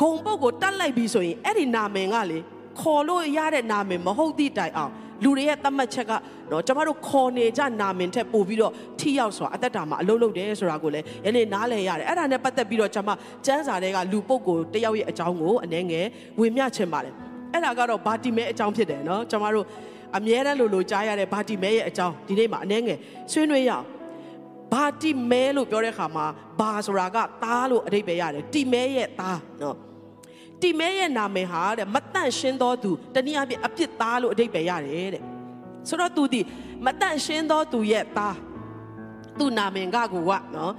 [0.02, 2.40] ဂုံပုတ်ကိုတတ်လိုက်ပြီဆိုရင်အဲ့ဒီနာမည်ကလေ
[2.80, 4.92] ခေါ်လို့ရတဲ့နာမည်မဟုတ်သည့်တိုင်အောင်
[5.24, 6.12] လူတွေရဲ့သတ်မှတ်ချက်က
[6.52, 13.10] နော်ကျမတို့ခေါ်နေကြနာမင်ထက်ပို့ပြီးတော့ထိရောက်စွာအသက်တာမှာအလုံးလုံးတယ်ဆိုတာကိုလည်းယနေ့နားလည်ရတယ်အဲ့ဒါနဲ့ပတ်သက်ပြီးတော့ကျမ
[13.46, 16.06] စန်းစာတွေကလူပုဂ္ဂိုလ်တယောက်ရဲ့အကြောင်းကိုအနည်းငယ်
[16.40, 17.14] ဝေမျှချင်ပါတယ်
[17.56, 19.66] အဲ့ဒါကတော့ဘာတီမဲအကြောင်းဖြစ်တယ်နော်ကျမတို့
[20.18, 23.00] အမြဲတမ်းလိုလိုကြားရတဲ့ဘာတီမဲရဲ့အကြောင်းဒီနေ့မှာအနည်းငယ်
[23.32, 23.86] ဆွေးနွေးရအောင်
[24.72, 26.26] ဘာတီမဲလို့ပြောတဲ့အခါမှာ
[26.60, 29.78] ဘာဆိုတာကသားလို့အဓိပ္ပာယ်ရတယ်တီမဲရဲ့သားနော်
[30.62, 35.24] တီမဲရဲ့နာမည်ဟာတဲ့မတန့်ရှင်းသောသူတနည်းအားဖြင့်အပြစ်သားလို့အဓိပ္ပာယ်ရတယ်တဲ့
[35.88, 36.42] ဆိုတော့သူဒီ
[36.86, 38.36] မတန့်ရှင်းသောသူရဲ့သား
[39.40, 40.74] သူ့နာမည်ကကိုကနော်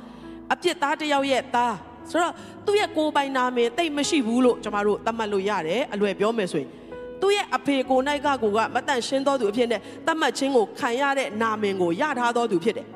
[0.53, 1.75] အပြစ်သားတစ်ယောက်ရဲ့သား
[2.11, 2.33] ဆိုတော့
[2.67, 6.71] သူ့ရဲ့ကိုယ်ပိုင်နာမည်တိတ်မရှိဘူးလို့ကျမတို့သတ်မှတ်လို့ရတယ်အလွယ်ပြောမယ်ဆိုရင်
[7.21, 12.87] သူ့ရဲ့အဖေကိုနိုင်ကကိုကမတန့်ရှင်းသောသူအဖြစ်နဲ့သတ်မှတ်ခြင်းကိုခံရတဲ့နာမည်ကိုရထားသောသူဖြစ်တယ်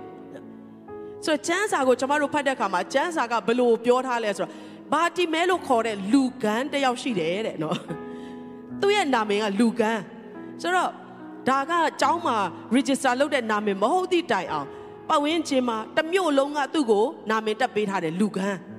[1.27, 4.53] ဆိုတော့ကျမ်းစာကိုကျမတို့ဖတ်တဲ့အခါမှာကျမ်းစာကဘယ်လိုပြောထားလဲဆိုတော့
[4.93, 7.77] ဘာတီမဲလို့ခေါ်တဲ့လူကန်းတယောက်ရှိတယ်တဲ့နော်
[8.81, 10.03] သူ့ရဲ့နာမည်ကလူကန်း
[10.63, 10.91] ဆိုတော့
[11.49, 12.37] ဒါကကျောင်းမှာ
[12.77, 14.69] register လုပ်တဲ့နာမည်မဟုတ်သည့်တိုင်အောင်
[15.09, 18.70] ပတ်ဝန်းကျင်မှာတစ်မြို့လုံးကသူ့ကိုနာမည်တက်ပေးထားတယ်လူကန်းနော်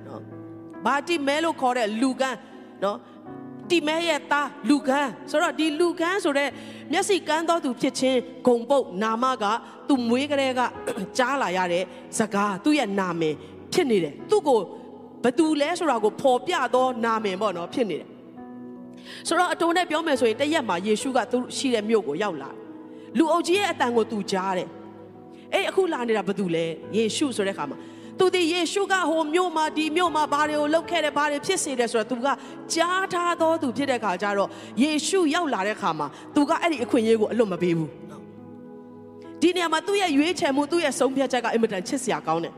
[0.86, 2.38] ဘာတီမဲလို့ခေါ်တဲ့လူကန်း
[2.84, 2.98] နော်
[3.70, 6.48] တီမဲရဲ့သားလူကန်းဆိုတော့ဒီလူကန်းဆိုတဲ့
[6.92, 9.44] မျက်စိကန်းတော်သူဖြစ်ခြင်းဂုံပုတ်နာမက
[9.88, 10.60] သူမွေးကလေးက
[11.18, 11.84] ကြားလာရတဲ့
[12.18, 13.34] ဇကားသူ့ရဲ့နာမည်
[13.72, 14.60] ဖြစ်နေတယ်သူ့ကို
[15.24, 18.08] ဘသူလဲဆိုတာကိုပေါ်ပြသောနာမည်ပေါ့နော်ဖြစ်နေတယ်
[19.28, 22.50] ဆိုတော့အတုံးနဲ့ပြောမယ်ဆိုရင်တရက်မှာယေရှုကသူရှိတဲ့မြို့ကိုရောက်လာ
[23.18, 24.68] လူအုပ်ကြီးရဲ့အတန်ကိုသူကြားတယ်
[25.54, 26.64] အေးအခုလာနေတာဘသူလဲ
[26.96, 27.78] ယေရှုဆိုတဲ့ခါမှာ
[28.22, 32.28] သူဒီယေရှုကဟိုမြို့မှာဒီမြို့မှာဘာတွေကိုလုပ်ခဲ့တယ်ဘာတွေဖြစ်စေတယ်ဆိုတော့သူက
[32.74, 34.48] ကြားထားသောသူဖြစ်တဲ့ခါကျတော့
[34.82, 37.90] ယေရှုရောက်လာတဲ့ခါမှာသူကအဲ့ဒီအခွင့်အရေးကိုအလွတ်မပေးဘူး
[39.40, 42.54] ဒီနေရာမှာသူ့ရဲ့ရွေးချယ်မှုသူ့ရဲ့ဆုံးဖြတ်ချက်ကအင်မတန်ချစ်စရာကောင်းတယ်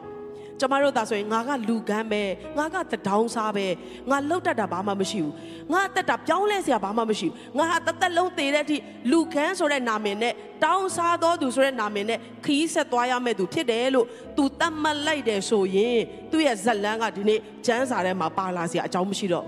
[0.61, 2.23] ကျမတို့ဒါဆိုရင်ငါကလူကန်းပဲ
[2.58, 3.66] ငါကတဒေါင်းစားပဲ
[4.11, 5.32] ငါလှုပ်တတ်တာဘာမှမရှိဘူး
[5.73, 8.76] ငါအသက်တာပြောင်းလဲစရာဘာမှမရှိဘူးငါဟာတသက်လုံးတည်တဲ့အထိ
[9.11, 10.34] လူကန်းဆိုတဲ့နာမည်နဲ့
[10.64, 14.06] တောင်းစားတော်သူဆိုတဲ့နာမည်နဲ့ခီးဆက်သွားရမယ့်သူဖြစ်တယ်လို့
[14.37, 15.99] သူတတ်မှတ်လိုက်တယ်ဆိုရင်
[16.30, 19.47] သူ့ရဲ့ဇက်လန်းကဒီနေ့ကျမ်းစာထဲမှာပါလာစရာအကြောင်းမရှိတော့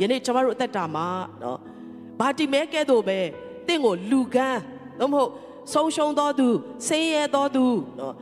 [0.00, 1.06] ယနေ့ကျမတို့အသက်တာမှာ
[1.42, 1.58] နော်
[2.20, 3.18] ဘာတီမဲကဲ့သို့ပဲ
[3.66, 4.60] တင့်ကိုလူကန်း
[5.00, 5.30] သို့မဟုတ်
[5.74, 6.48] ဆုံးရှုံးတော်သူ
[6.88, 7.64] ဆင်းရဲတော်သူ
[8.00, 8.14] နော်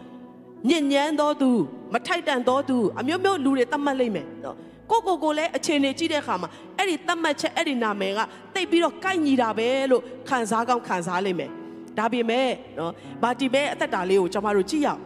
[0.68, 1.50] ညဉ့်ညမ်းတော်သူ
[1.92, 4.56] မထိုက်တန်တော်သူအမျိုးမျိုးလူတွေတတ်မှတ်လိုက်မယ်နော်
[4.90, 8.20] ကိုကိုကိုလည်းအခြေအနေကြည့်တဲ့အခါမှာအဲ့ဒီတတ်မှတ်ချက်အဲ့ဒီနာမည်က
[8.54, 11.50] တိတ်ပြီးတော့ကိုက်ညီတာပဲလို့ခံစားကောင်းခံစားလိမ့်မယ်
[11.98, 12.92] ဒါပေမဲ့နော်
[13.22, 15.00] ဘာတီမဲအသက်တာလေးကိုကျွန်တော်တို့ကြည့်ရအောင်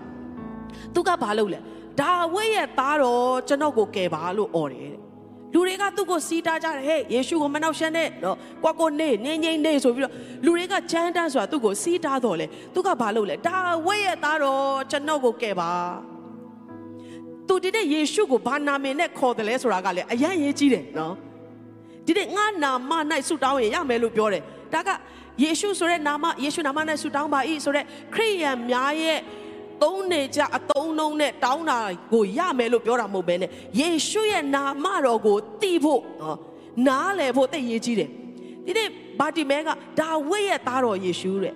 [0.94, 1.60] သူကဘာလုပ်လဲ
[2.00, 5.00] ဒါဝိရဲ့သားတော်ကျွန်တော်ကိုကယ်ပါလို့អော်တယ်တဲ့
[5.52, 15.70] လူတွေကသူ့ကိုစီးတားကြတယ်ဟဲ့ယေရှုကိုမနှောက်ရှက်နဲ့နော်ကွာကိုနေငိမ့်ငိမ့်နေဆိုပြီးတော့လူတွေကကြမ်းတမ်းဆိုတာသူ့ကိုစီးတားတော်လေသူကဘာလုပ်လဲဒါဝိရဲ့သားတော်ကျွန်တော်ကိုကယ်ပါ
[17.48, 21.14] သူဒီတဲ့ယေရှုကိုဘာနာမည်နဲ့ခေါ်တယ်လဲဆိုတာကလည်းအရန်ရေးကြီးတယ်နော်
[22.06, 22.92] ဒီတဲ့ငါနာမ၌
[23.28, 24.42] ဆုတောင်းရင်ရမယ်လို့ပြောတယ်
[24.74, 24.90] ဒါက
[25.42, 27.84] ယေရှုဆိုတဲ့နာမယေရှုနာမနဲ့ဆုတောင်းပါ၏ဆိုတဲ့
[28.14, 29.18] ခရိယန်များရဲ့
[29.82, 31.78] သုံးနေကြအသုံးနှုံးနဲ့တောင်းတာ
[32.12, 36.38] ကိုရမယ်လို့ပြောတာမဟုတ်ဘဲနဲ့ယေရှုရဲ့နာမတော်ကိုသိဖို့နော်
[36.88, 38.10] နားလည်ဖို့သိရေးကြီးတယ်
[38.64, 38.88] ဒီနေ့
[39.20, 39.68] ဘာတီမဲက
[40.00, 41.54] ဒါဝိရဲ့သားတော်ယေရှုတဲ့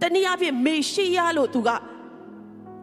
[0.00, 1.70] တနည်းအားဖြင့်မေရှိယလို့သူက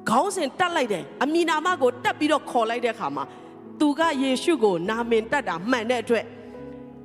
[0.10, 3.24] ခေါင်းစဉ်တက်လိုက်တယ်အမီနာမကိုတက်ပြီးတော့ခေါ်လိုက်တဲ့အခါမှာ
[3.80, 6.26] သူကယေရှုကိုနာမင်တက်တာမှန်တဲ့အတွက်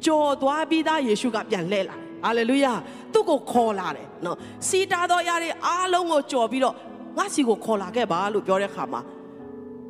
[0.05, 2.73] ကြော်သွားပြီးသားယေရှုကပြန်လှည့်လာဟာလေလုယာ
[3.13, 4.37] သူ့ကိုခေါ်လာတယ်နော်
[4.69, 6.75] စီတာတော်ရတဲ့အားလုံးကိုကြော်ပြီးတော့
[7.19, 9.01] ငါစီကိုခေါ်လာခဲ့ပါလို့ပြောတဲ့အခါမှာ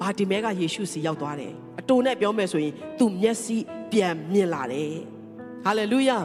[0.00, 3.56] ဘာဒီမဲကယေရှုစီရောက်သွားတယ်အတူနဲ့ပြောမယ်ဆိုရင်သူမျက်စိ
[3.92, 4.94] ပြန်မြင်လာတယ်
[5.64, 6.18] ဟာလေလုယာ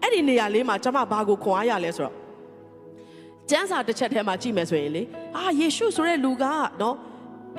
[0.00, 2.14] အဲ့ဒီနေရာလေးမှာကျွန်မဘာကိုခွန်အားရလဲဆိုတော့
[3.50, 5.02] ကျမ်းစာတစ်ချက်ထဲမှာကြည့်မယ်ဆိုရင်လေ
[5.36, 6.44] အာယေရှုဆိုတဲ့လူက
[6.82, 6.96] နော်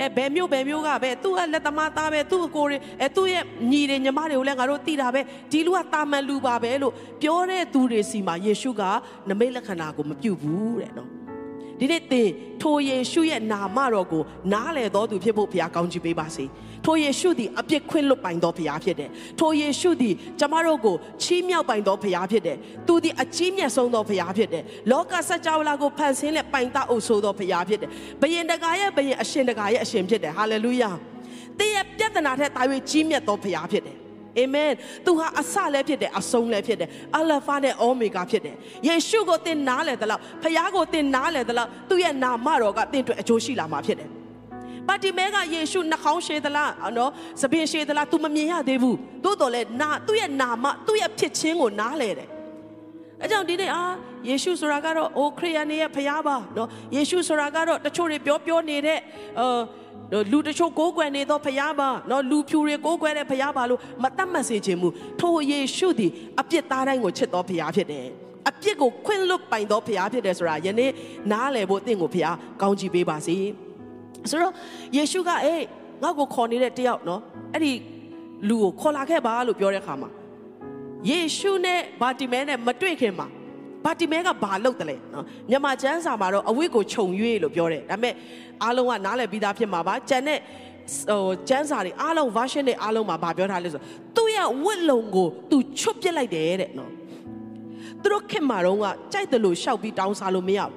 [0.01, 8.81] အဲဘယ်မျိုးဘယ်မျိုးကပဲသူ့ရဲ့လက်သမားသားပဲသူ့အကိုတွေအဲသူ့ရဲ့ညီတွေညီမတွေကိုလည်းငါတို့သိတာပဲဒီလူကတာမန်လူပါပဲလို့ပြောတဲ့သူတွေစီမှာယေရှုက
[9.29, 11.09] နမိတ်လက္ခဏာကိုမပြုတ်ဘူးတဲ့နော်
[11.79, 12.29] ဒီနေ့သင်
[12.61, 16.45] ထိုယေရှုရဲ့နာမတော်ကိုနားလည်တော်သူဖြစ်ဖို့ဘုရားကောင်းချီးပေးပါစေ
[16.85, 19.09] ထိုယေရှုသည်အပြစ်ခွင့်လွတ်ပိုင်တော်ဘုရားဖြစ်တယ်
[19.39, 22.57] ထိုယေရှုသည်ကျမတို့ကိုချီးမြှောက်ပိုင်တော်ဘုရားဖြစ်တယ်
[22.88, 27.89] သူသည်အကြီးမြတ်ဆုံးတော်ဘုရားဖြစ်တယ်လောကစัจ java လာကိုဖန်ဆင်းလက်ပိုင်သားအုပ်ဆိုးတော်ဘုရားဖြစ်တယ်
[28.21, 30.91] ဘယင်တကာရဲ့ဘယင်အရှင်တကာရဲ့အရှင်ဖြစ်တယ်ဟာလေလုယာ
[31.59, 33.97] သင်ရဲ့ပြဿနာထက်တာ၍ကြီးမြတ်တော်ဘုရားဖြစ်တယ်
[34.39, 34.71] အာမင်
[35.05, 38.55] သူဟာအစလည်းဖြစ်တယ်အဆုံးလည်းဖြစ်တယ်အလဖာနဲ့အိုမေဂါဖြစ်တယ်
[38.87, 44.09] ယေရှုကိုသင်နားလဲသလောက်ဖခင်ကိုသင်နားလဲသလောက်သူ့ရဲ့နာမတော်ကသင်အတွက်အကျိုးရှိလာမှာဖြစ်တယ်
[44.87, 52.27] ပါတီမဲကယေရှုနှာခေါင်းရှည်သလားနော်သပင်ရှည်သလား तू မမြင်ရသေးဘူးသို့တော်လဲနာသူ့ရဲ့နာမသူ့ရဲ့ဖြစ်ခြင်းကိုနားလဲတယ်
[53.25, 53.83] အဲကြောင့်ဒီနေ့အာ
[54.29, 58.99] ယေရှုဆိုတာကတော့အိုခရိယန်ရဲ့ဖခင်ပါနော်ယေရှုဆိုတာကတော့တချို့တွေပြောပြောနေတဲ့
[59.39, 59.61] အာ
[60.31, 64.88] လူတချို့ကိုးကွယ်နေသောဖရားပါနော်လူဖြူတွေကိုးကွယ်တဲ့ဖရားပါလို့မတတ်မှတ်စေခြင်းမူ
[65.21, 68.05] ထိုယေရှုသည်အပြစ်သားတိုင်းကိုချစ်တော်ဖရားဖြစ်တယ်
[68.49, 70.91] အပြစ်ကိုခွင့်လွတ်ပိုင်သောဖခင်ဖြစ်တယ်ဆိုတာယနေ့
[71.31, 73.38] နားလည်ဖို့တင့်ကိုဖခင်ကောင်းချီးပေးပါစေ
[74.29, 74.53] ဆိုတော့
[74.97, 75.63] ယေရှုကအေး
[76.03, 77.21] ငါ့ကိုခေါ်နေတဲ့တယောက်နော်
[77.53, 77.71] အဲ့ဒီ
[78.47, 80.09] လူကိုခေါ်လာခဲ့ပါလို့ပြောတဲ့အခါမှာ
[81.09, 83.27] ယေရှုနဲ့ဗာတိမဲနဲ့မတွေ့ခင်မှာ
[83.85, 88.13] ဗာတိမဲကဘာလုပ်တယ်လဲနော်မြန်မာကျမ်းစာမှာတော့အဝိကိုခြုံရွေးလို့ပြောတယ်ဒါပေမဲ့
[88.63, 90.39] အားလုံးကနားလည်ပြီးသားဖြစ်မှာပါကျန်တဲ့
[91.09, 93.81] ဟိုကျမ်းစာတွေအားလုံး version တွေအားလုံးမှာဗာပြောထားလဲဆို
[94.15, 96.91] သူ့ရဲ့ဝတ်လုံကိုသူချွတ်ပစ်လိုက်တယ်တဲ့နော်
[98.01, 100.73] သူတို့ခင်မှာတော့ကကြိုက်တယ်လို့ရှောက်ပြီးတောင်းစားလို့မရဘူး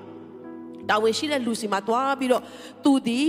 [0.88, 2.42] တာဝန်ရှိတဲ့လူစီမှာတွားပြီးတော့
[2.84, 3.20] သူဒီ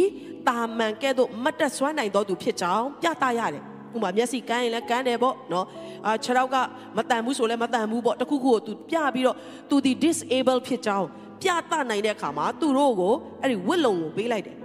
[0.47, 3.63] တာမန်ကဲ့သို့မတ်တက်ဆွမ်းနိုင်တော်သူဖြစ်ကြောင်းပြသရတယ်
[3.95, 5.65] ဥပမာမျက်စိကန်းရင်လည်းကန်းတယ်ပေါ့နော်
[6.05, 6.55] အာခြေထောက်က
[6.97, 9.37] မတန်ဘူးဆိုလည်းမတန်ဘူးပေါ့တခုခုကိုသူပြပြီးတော့
[9.69, 11.07] သူဒီ disable ဖြစ်ကြောင်း
[11.41, 14.57] ပြသနိုင်တဲ့အခါမှာသူတို့ကိုအဲ့ဒီဝစ်လုံကိုပေးလိုက်တယ်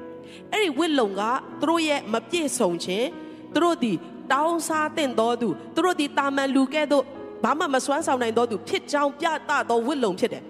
[0.53, 1.23] အဲ့ဒီဝစ်လုံက
[1.61, 3.07] သူတို့ရဲ့မပြည့်စုံခြင်း
[3.55, 3.93] သူတို့ဒီ
[4.33, 7.05] တောင်းစားတဲ့တော်သူသူတို့ဒီတာမန်လူကဲ့သို့
[7.45, 10.43] ဘာမှမစွမ်းဆောင်နိုင်တော်သူဖြစ်ကြောင်းပြသတော်ဝစ်လုံဖြစ်တယ်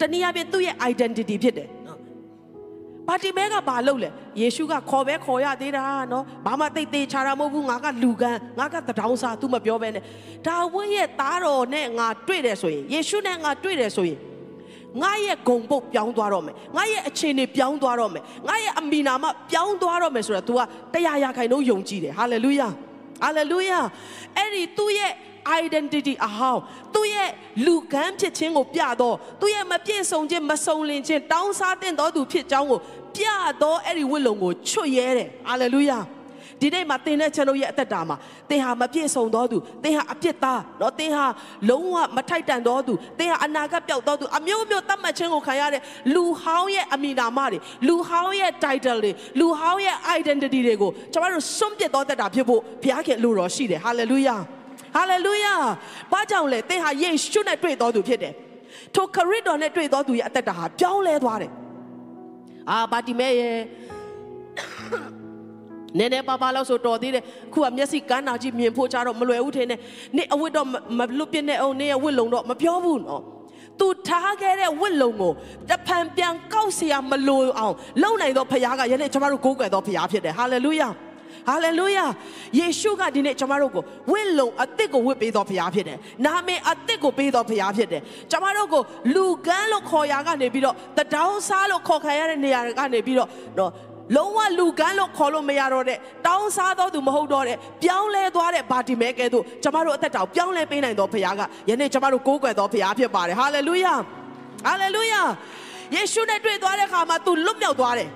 [0.00, 1.68] တနည်းအားဖြင့်သူ့ရဲ့ identity ဖြစ်တယ်
[3.08, 4.10] ပါတီမဲကဘာလုပ်လဲ
[4.40, 10.02] ယေရှုကခေါ်ပဲခေါ်ရသေးတာနော်ဘာမှတိတ်သေးချာတာမဟုတ်ဘူးငါကလူကန်ငါကတဒေါင်းစာ तू မပြောဘဲနဲ့
[10.46, 14.18] ဒါဝိရဲ့သားတော်နဲ့ငါတွေ့တယ်ဆိုရင်ယေရှုနဲ့ငါတွေ့တယ်ဆိုရင်
[15.02, 20.60] ငါရဲ့ဂုံပုတ်ပြောင်းသွားတော့မယ်ငါရဲ့အခြေအနေပြောင်းသွားတော့မယ်ငါရဲ့အမိနာမပြောင်းသွားတော့မယ်ဆိုတော့ तू က
[20.94, 22.68] တရားရခိုင်တော့ယုံကြည်တယ်ဟာလေလုယာ
[23.22, 23.78] ဟာလေလုယာ
[24.36, 25.12] အဲ့ဒီသူ့ရဲ့
[25.61, 26.61] identity အဟောင်း
[26.95, 27.29] သူ့ရဲ့
[27.65, 32.79] လူကမ်းဖြစ်ခြင်းကိုပြတော့သူ့ရဲ့မပြည့်စုံခြင်းမစုံလင်ခြင်းတောင်းစားတဲ့တော်သူဖြစ်ကြောင်းကို
[33.15, 33.25] ပြ
[33.61, 35.99] တော့အဲ့ဒီဝိလုံကိုချွတ်ရဲတယ်ဟာလေလုယာ
[36.61, 38.17] ဒီနေ့မှာသင်တဲ့ကျွန်တော်ရဲ့အသက်တာမှာ
[38.49, 41.25] သင်ဟာမပြည့်စုံတော်သူသင်ဟာအပြစ်သားเนาะသင်ဟာ
[41.69, 45.81] လုံးဝမထိုက်တန်တော်သူသင်ဟာအနာဂတ်ပျောက်တော်သူအမျိုးမျိုးတတ်မှတ်ခြင်းကိုခံရတဲ့
[46.13, 54.37] လူဟောင်းရဲ့အမိနာမတွေလူဟောင်းရဲ့ title တွေလူဟောင်းရဲ့ identity တွေကိုကျွန်တော်တို့စွန့်ပစ်တော်တတ်တာဖြစ်ဖို့ဘုရားခင်လူတော်ရှိတယ်ဟာလေလုယာ
[54.95, 55.53] ဟာလေလုယာ
[56.11, 58.33] ဘာကြောင့်လဲသင်ဟာယေရှုနဲ့တွေ့တော်သူဖြစ်တယ်
[58.95, 61.51] ထိုခရစ်တော်နဲ့တွေ့တော်သူရဲ့အသက်တာဟာပြောင်းလဲသွားတယ်
[62.69, 63.57] အာဘာတိမဲရဲ့
[65.97, 69.79] နည်းနည်းပါပါလောက်ဆိုတော်သေးတယ်ခုကမျက်စိကန်းနာကြီးမြင်ဖို့ကြတော့မလွယ်ဘူးထင်တယ်
[70.17, 73.23] နေအဝတ်တော့မလွတ်ပြစ်နဲ့အောင်နေရဲ့ဝတ်လုံတော့မပြောဘူးနော်
[73.79, 75.31] သူထားခဲ့တဲ့ဝတ်လုံကို
[75.69, 80.89] တဖန်ပြန်ကောက်เสียမလိုအောင်လုံနိုင်တော့ဖခင်ကယနေ့ကျွန်တော်တို့ကိုးကွယ်တော့ဖခင်ဖြစ်တယ်ဟာလေလုယာ
[81.48, 82.04] ဟာလေလုယာ
[82.58, 88.82] ယေရှုကဒီနေ့ကျွန်တော်တို့ကိုဝစ်လုံအသစ်ကိုဝစ်ပေးတော်ဖရားဖြစ်တယ်နာမည်အသစ်ကိုပေးတော်ဖရားဖြစ်တယ်ကျွန်တော်တို့ကို
[89.14, 93.28] လူကန်းလို့ခေါ်ရာကနေပြီးတော့တတောင်းစားလို့ခေါ်ခံရတဲ့နေရာကနေပြီးတော့
[93.58, 93.72] နော်
[94.16, 103.94] လုံးဝလူကန်းလို့ခေါ်လို့မရတော့တဲ့တောင်းစားတော်သူမဟုတ်တော့တဲ့ပြောင်းလဲသွားတဲ့ဗာတီမဲကဲ့သို့ကျမတို့အသက်တောင်ပြောင်းလဲပေးနိုင်တော်ဖခင်ကယနေ့ကျမတို့ကိုးကွယ်တော်ဖခင်ဖြစ်ပါတယ်ဟာလေလုယာ
[104.66, 105.22] ဟာလေလုယာ
[105.94, 108.08] ယေရှုနဲ့တွေ့သွားတဲ့အခါမှာ तू လွတ်မြောက်သွားတယ်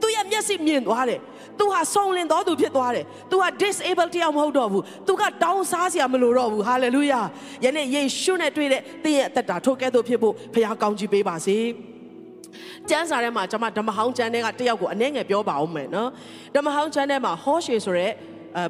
[0.00, 1.20] သူရဲ့မျက်စိမြင်သွားတယ်။
[1.59, 11.57] तू ဟာဆုံးလင်တော်သူဖြစ်သွားတယ်။ तू ဟာ disable တရားမဟုတ်တော့ဘူး။ तू ကတောင်းစားစရာမလိုတော့ဘူး။ hallelujah ။ယနေ့ယေရှုနဲ့တွေ့တဲ့သင်ရဲ့အသက်တာထိုကဲ့သို့ဖြစ်ဖို့ဖခင်ကောင်းချီးပေးပါစေ။
[12.89, 16.09] ကျမ်းစာထဲမှာကျွန်မဓမ္မဟောင်းကျမ်းထဲကတယောက်ကိုအနည်းငယ်ပြောပါအောင်မယ်နော်။
[16.55, 18.11] ဓမ္မဟောင်းကျမ်းထဲမှာဟောရှေဆိုတဲ့
[18.57, 18.63] အဲ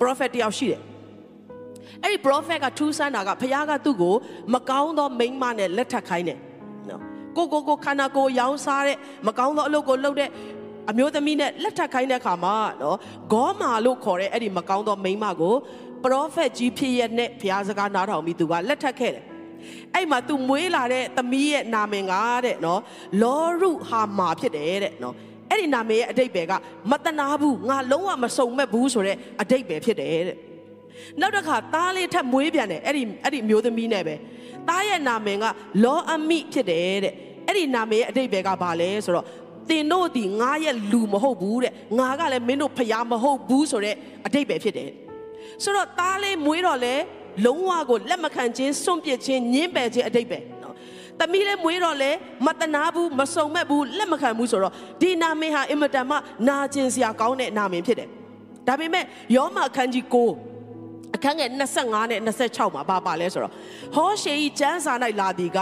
[0.00, 0.80] prophet တယောက်ရှိတယ်။
[2.02, 4.14] အဲ့ဒီ prophet ကထူးဆန်းတာကဖခင်ကသူ့ကို
[4.54, 6.38] မကောင်းသောမိန်းမနဲ့လက်ထပ်ခိုင်းတယ်။
[6.88, 7.00] နော်။
[7.36, 10.30] ကိုကိုကိုခန္ဓာကိုယ်ရောင်းစားတဲ့မကောင်းသောအလုပ်ကိုလုပ်တဲ့
[10.89, 12.97] အမျိုးသမီးနဲ့လက်ထပ်ခိုင်းတဲ့အခါမှာနော်
[13.33, 15.55] ဂေါမာလို့ခေါ်တဲ့အဲ့ဒီမကောင်းသောမိန်းမကို
[16.03, 19.23] ပရောဖက်ကြီးဖြစ်ရဲ့နဲ့ဘုရားစကားနားထောင်ပြီးသူကလက်ထပ်ခဲ့တယ်
[19.95, 22.13] အဲ့မှာ तू မွေးလာတဲ့သမီးရဲ့နာမည်က
[22.45, 22.81] တဲ့နော်
[23.21, 25.15] လောရုဟာမာဖြစ်တယ်တဲ့နော်
[25.49, 26.53] အဲ့ဒီနာမည်ရဲ့အတိတ်ပဲက
[26.91, 30.37] မတနာဘူးငါလုံးဝမစုံမဲ့ဘူးဆိုတဲ့အတိတ်ပဲဖြစ်တယ်တဲ့
[31.19, 34.15] နောက်တစ်ခါသားလေးထပ်မွေးပြန်တယ်အဲ့ဒီအဲ့ဒီမျိုးသမီးနဲ့ပဲ
[34.67, 35.45] သားရဲ့နာမည်က
[35.83, 37.13] လောအမိဖြစ်တယ်တဲ့
[37.47, 39.25] အဲ့ဒီနာမည်ရဲ့အတိတ်ပဲကဘာလဲဆိုတော့
[39.69, 44.89] သင်တို့ဒီငါရဲ့လူမဟုတ်ဘူးတဲ့ငါကလည်းမင်းတို့ဖျားမဟုတ်ဘူးဆိုတဲ့အတိတ်ပဲဖြစ်တယ်
[45.63, 46.95] ဆိုတော့သားလေးမွေးတော့လေ
[47.45, 50.75] လုံးဝကိုလက်မခံခြင်းစွန့်ပစ်ခြင်းညှင်းပယ်ခြင်းအတိတ်ပဲနော်
[51.19, 52.11] သမီးလေးမွေးတော့လေ
[52.45, 56.15] မတနာဘူးမစုံမဲ့ဘူးလက်မခံဘူးဆိုတော့ဒီနာမည်ဟာအင်မတန်မှ
[56.47, 58.09] နာကျင်စရာကောင်းတဲ့နာမည်ဖြစ်တယ်
[58.67, 59.05] ဒါပေမဲ့
[59.35, 60.48] ယောမအခန်းကြီး9
[61.15, 63.53] အခန်းငယ်25နဲ့26မှာပါပါလဲဆိုတော့
[63.95, 65.59] ဟောရှေဤကျမ်းစာ၌လာသည်က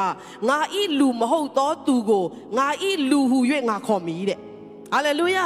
[0.50, 2.26] ငါဤလူမဟုတ်သောသူကို
[2.58, 4.40] ငါဤလူဟု၍ငါခေါ်မိတဲ့
[4.94, 5.46] ဟာလေလုယာ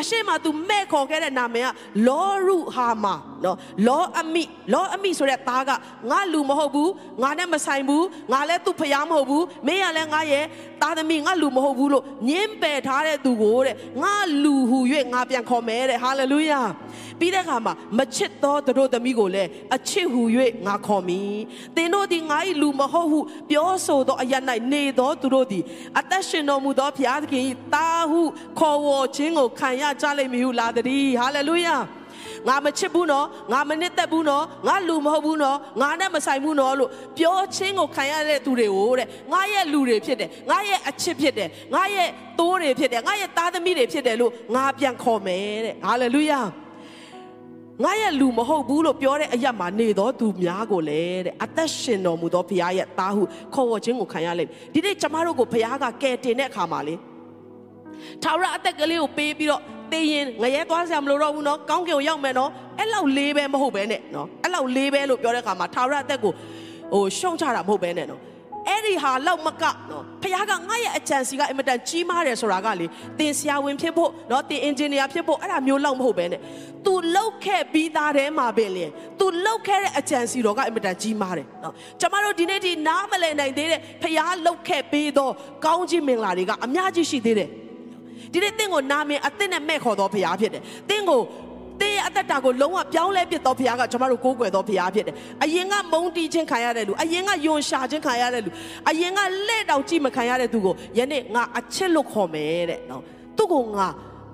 [0.00, 1.68] အရှိမသူမဲ့ခေါ်ခဲ့တဲ့နာမည်က
[2.06, 5.70] လောရုဟာမာ နော်လောအမိလောအမိဆိုတဲ့သားက
[6.10, 6.90] ငါလူမဟုတ်ဘူး
[7.22, 10.44] ငါနဲ့မဆိုင်ဘူးငါလည်းသူ့ဖျားမဟုတ်ဘူးမင်းကလည်းငါရဲ့
[10.82, 14.78] သားသမီးငါလူမဟုတ်ဘူးလို့ညင်းပယ်ထားတဲ့သူကိုတဲ့ငါလူဟူ၍
[15.12, 16.60] ငါပြန်ခေါ်မယ်တဲ့ဟာလေလုယာ
[17.18, 20.22] ပြီးတဲ့အခါမှာမချစ်သောသူတို့သမီးကိုလည်းအချစ်ဟူ၍
[20.66, 21.36] ငါခေါ်မည်
[21.76, 23.18] သင်တို့သည်ငါ၏လူမဟုတ်ဟု
[23.50, 24.34] ပြောဆိုသောအရ၌
[24.72, 25.62] နေသောသူတို့သည်
[25.98, 27.42] အသက်ရှင်တော်မူသောဘုရားသခင်၏
[27.74, 28.20] တာဟု
[28.58, 31.76] ခေါ်ဝေါ်ခြင်းကိုခံရကြလိမ့်မည်ဟုလာသည်ဟာလေလုယာ
[32.48, 46.40] ငါမချစ်ဘူးနော်ငါမနစ်သက်ဘူးနော်ငါလူမဟုတ်ဘူးနော်ငါနဲ့မဆိုင်ဘူးနော်လို့ပြောချင်းကိုခံရတဲ့သူတွေကိုတဲ့ငါရဲ့လူတွေဖြစ်တယ်ငါရဲ့အချစ်ဖြစ်တယ်ငါရဲ့သိုးတွေဖြစ်တယ်ငါရဲ့သားသမီးတွေဖြစ်တယ်လို့ငါပြန်ခေါ်မယ်တဲ့ဟာလေလုယာ
[47.84, 53.22] ငါရဲ့လူမဟုတ်ဘူးလို့ပြောတဲ့အရက်မှာနေတော်သူများကိုလည်းတဲ့အသက်ရှင်တော်မူသောဘုရားရဲ့သားဟု
[53.54, 56.94] ခေါ်ဝေါ်ခြင်းကိုခံရလိမ့်မယ်ဒီနေ့ကျမတို့ကိုဘုရားကကယ်တင်တဲ့အခါမှာလေ
[58.22, 66.32] ထာဝရအသက်ကလေးကိုပေးပြီးတော့တေးရင်ငရဲသွားစရာမလိုတော့ဘူးနော်ကောင်းကင်ကိုရောက်မယ်နော်အဲ့လောက်လေးပဲမဟုတ်ပဲနဲ့နော်အဲ့လောက်လေးပဲလို့ပြောတဲ့အခါမှာထာဝရအသက်ကို
[66.92, 68.20] ဟိုရှုံချတာမဟုတ်ပဲနဲ့နော်
[68.68, 72.86] အဲ့ဒီဟာလောက်မကနော်ဖခင်ကငါ့ရဲ့အကြံစီကအင်မတန်ကြီးမားတယ်ဆိုတာကလေ
[73.18, 76.40] တင်ဆရာဝန်ဖြစ်ဖို့နော်တင်အင်ဂျင်နီယာဖြစ်ဖို့အဲ့ဒါမျိုးလောက်မဟုတ်ပဲနဲ့
[76.84, 78.84] तू လောက်ခဲ့ပြီးသားတဲမှာပဲလေ
[79.18, 85.32] तू လောက်ခဲ့တဲ့အကြံစီတော်ကအင်မတန်ကြီးမားတယ်နော်ကျမတို့ဒီနေ့ဒီနားမလည်နိုင်သေးတဲ့ဖခင်လောက်ခဲ့ပြီးတော့
[85.64, 87.50] ကောင်းကြီးမင်္ဂလာတွေကအများကြီးရှိသေးတယ်
[88.32, 91.22] ဒီနေ့တင့်ကိုနာမည်အသစ်နဲ့မဲ့ခေါ်တော်ဖခင်ဖြစ်တယ်တင့်ကို
[91.82, 98.50] တင်းရဲ့အသက်တာကိုလုံးဝပြောင်းလဲပြစ်တော်ဖခင်ကကျွန်တော်တို့ကိုးကွယ်တော်ဖခင်ဖြစ်တယ်။အရင်ကမုန်းတီးခြင်းခံရတဲ့လူအရင်ကယွန်ရှာခြင်းခံရတဲ့လူ
[98.90, 103.02] အရင်ကလက်တောင်ကြည့်မခံရတဲ့သူကိုယနေ့ငါအချစ်လို့ခေါ်မယ်တဲ့နော်။
[103.36, 103.86] သူ့ကိုငါ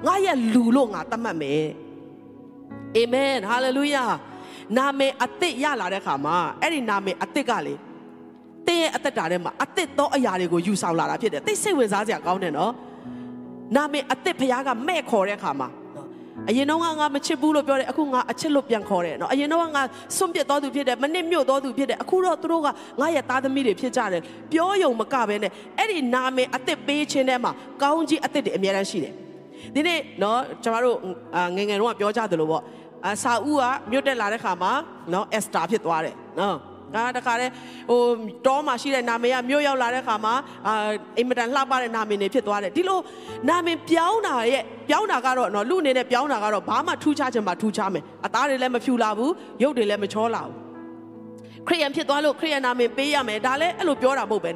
[0.07, 1.67] ငါရဲ့လူလို့ငါသတ်မှတ်မယ်။
[2.97, 4.05] အာမင်ဟာလေလုယာ။
[4.77, 7.75] နာမည်အသစ်ရလာတဲ့ခါမှာအဲ့ဒီနာမည်အသစ်ကလေ
[8.67, 12.73] တင်းရဲ့အသက်တာထဲမှာအသစ်သောအရာတွေကိုယူဆောင်လာတာဖြစ်တယ်။သိစိတ်ဝင်စားစရာကောင်းတယ်နော်။
[13.77, 15.69] နာမည်အသစ်ဖခင်ကမဲ့ခေါ်တဲ့ခါမှာ
[16.49, 19.83] အရင်တော့ငါမချစ်ဘူးလို့ပြောတယ်အခုငါအချစ်လို့ပြန်ခေါ်တယ်နော်အရင်တော့ငါ
[20.17, 22.69] စွန့်ပစ်တော်သူဖြစ်တယ်မနစ်မြို့တော်သူဖြစ်တယ်အခုတော့သူတို့က
[23.01, 27.53] ငါရဲ့သားသမီးတွေဖြစ်ကြတယ်ပြောယုံမကပဲနဲ့အဲ့ဒီနာမည်အသစ်ပေးခြင်းထဲမှာ
[27.83, 29.13] ကောင်းကြီးအသစ်တွေအများတန်းရှိတယ်
[29.75, 30.97] ဒီနေ့နော်ကျွန်တော်တို့
[31.57, 32.63] ငငယ်တော့ပြောကြသလိုပေါ့
[33.07, 34.73] အဆာဦးကမြို့တက်လာတဲ့ခါမှာ
[35.13, 36.57] နော်အက်စတာဖြစ်သွားတယ်နော်
[36.95, 37.53] ဒါတခါတည်း
[37.91, 38.01] ဟို
[38.47, 40.35] တောမှာရှိတဲ့နာမည်ကမြို့ရောက်လာတဲ့ခါမှာ
[40.67, 43.01] အာအိမ်မတန်လှပတဲ့နာမည်တွေဖြစ်သွားတယ်ဒီလို
[43.49, 50.69] နာမည်ပြောင်းတာရဲ့ပြောင်းတာကတော့နော်လူအနေနဲ့ပြောင်းတာကတော့ဘာမှထူးခြားခြင်းမထူးခြားမယ်အသားတွေလည်းမဖြူလာဘူးရုပ်တွေလည်းမချောလာဘူး
[51.69, 54.51] ခရိယန်ဖြစ်သွားလို့ခရိယန်နာမည်ပေးရမယ်ဒါလည်းအဲ့လိုပြောတာမဟုတ်ပဲ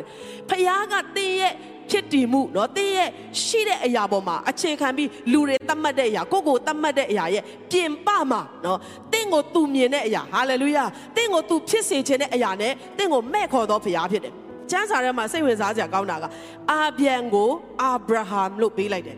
[0.48, 1.52] ဖခင်ကတင်းရဲ့
[1.91, 3.09] ဖြစ်တည်မှုเนาะတင်းရဲ့
[3.43, 8.77] ရှိတဲ့အရာပေါ်မှာအခြေခံပြီးလူတွေသတ်မှတ်တဲ့အရာကိုကိုသတ်မှတ်တဲ့အရာရဲ့ပြင်ပမှာเนาะ
[9.13, 10.83] တင်းကိုသူမြင်တဲ့အရာဟာလေလုယာ
[11.15, 14.33] တင်းကိုသူဖြစ်စေခြင်းတဲ့အရာနဲ့တင်းကိုမဲ့ခေါ်သောဖခင်ဖြစ်တယ်
[14.71, 16.25] ကျမ်းစာထဲမှာစိတ်ဝင်စားစရာကောင်းတာက
[16.71, 17.49] အာဗျံကို
[17.81, 19.17] အာဗြဟံလို့ပေးလိုက်တယ်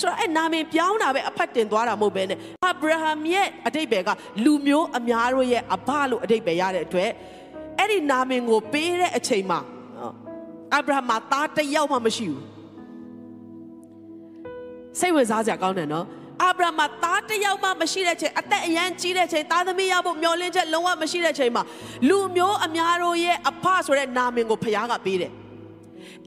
[0.00, 4.08] ဆိုတော့အဲ့နာမည်ပြောင်းတာပဲအဖတ်တင်သွားတာမဟုတ်ပဲနဲ့အာဗြဟံရဲ့အတိတ်ပဲက
[4.44, 7.10] လူမျိုးအများတို့ရဲ့အဘလို့အတိတ်ပဲရတဲ့အတွက်
[7.78, 9.60] အဲ့ဒီနာမည်ကိုပေးတဲ့အချိန်မှာ
[10.73, 12.43] အာဗြဟံမှာသားတစ်ယောက်မှမရှိဘူး
[14.99, 16.05] စိတ်ဝင်စားစရာကောင်းတယ်နော်
[16.41, 21.63] အာဗြဟံမှာသားတစ်ယောက်မှမရှိတဲ့ချိန်အသက်အရန်ကြီးတဲ့ချိန်သားသမီးရဖို့မျှော်လင့်ချက်လုံးဝမရှိတဲ့ချိန်မှာ
[22.09, 25.31] လူမျိုးအများတို့ရဲ့အဖဆိုတဲ့နာမည်ကိုဖခင်ကပေးတယ်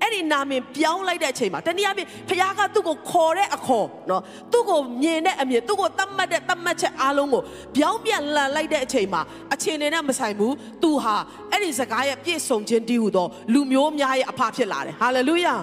[0.03, 7.43] အဲ့ဒီနာမည်ပြောင်းလိုက်တဲ့အချိန်မှာတနည်းအားဖြင့်ဖခင်ကသူ့ကိုခေါ်တဲ့အခေါ်နော်သူ့ကိုမြင်တဲ့အမြင်သူ့ကိုတတ်မှတ်တဲ့တတ်မှတ်ချက်အားလုံးကို
[7.77, 9.23] ပြောင်းပြန်လှန်လိုက်တဲ့အချိန်မှာ
[9.55, 11.17] အချိန်နဲ့မဆိုင်ဘူးသူဟာ
[11.51, 15.55] အဲ့ဒီစကားရဲ့ပြည့်စုံခြင်းတည်ဟူသောလူမျိုးများရဲ့အဖဖြစ်လာတယ်ဟာလေလုယာ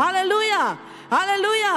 [0.00, 0.62] ဟာလေလုယာ
[1.12, 1.74] ဟာလေလုယာ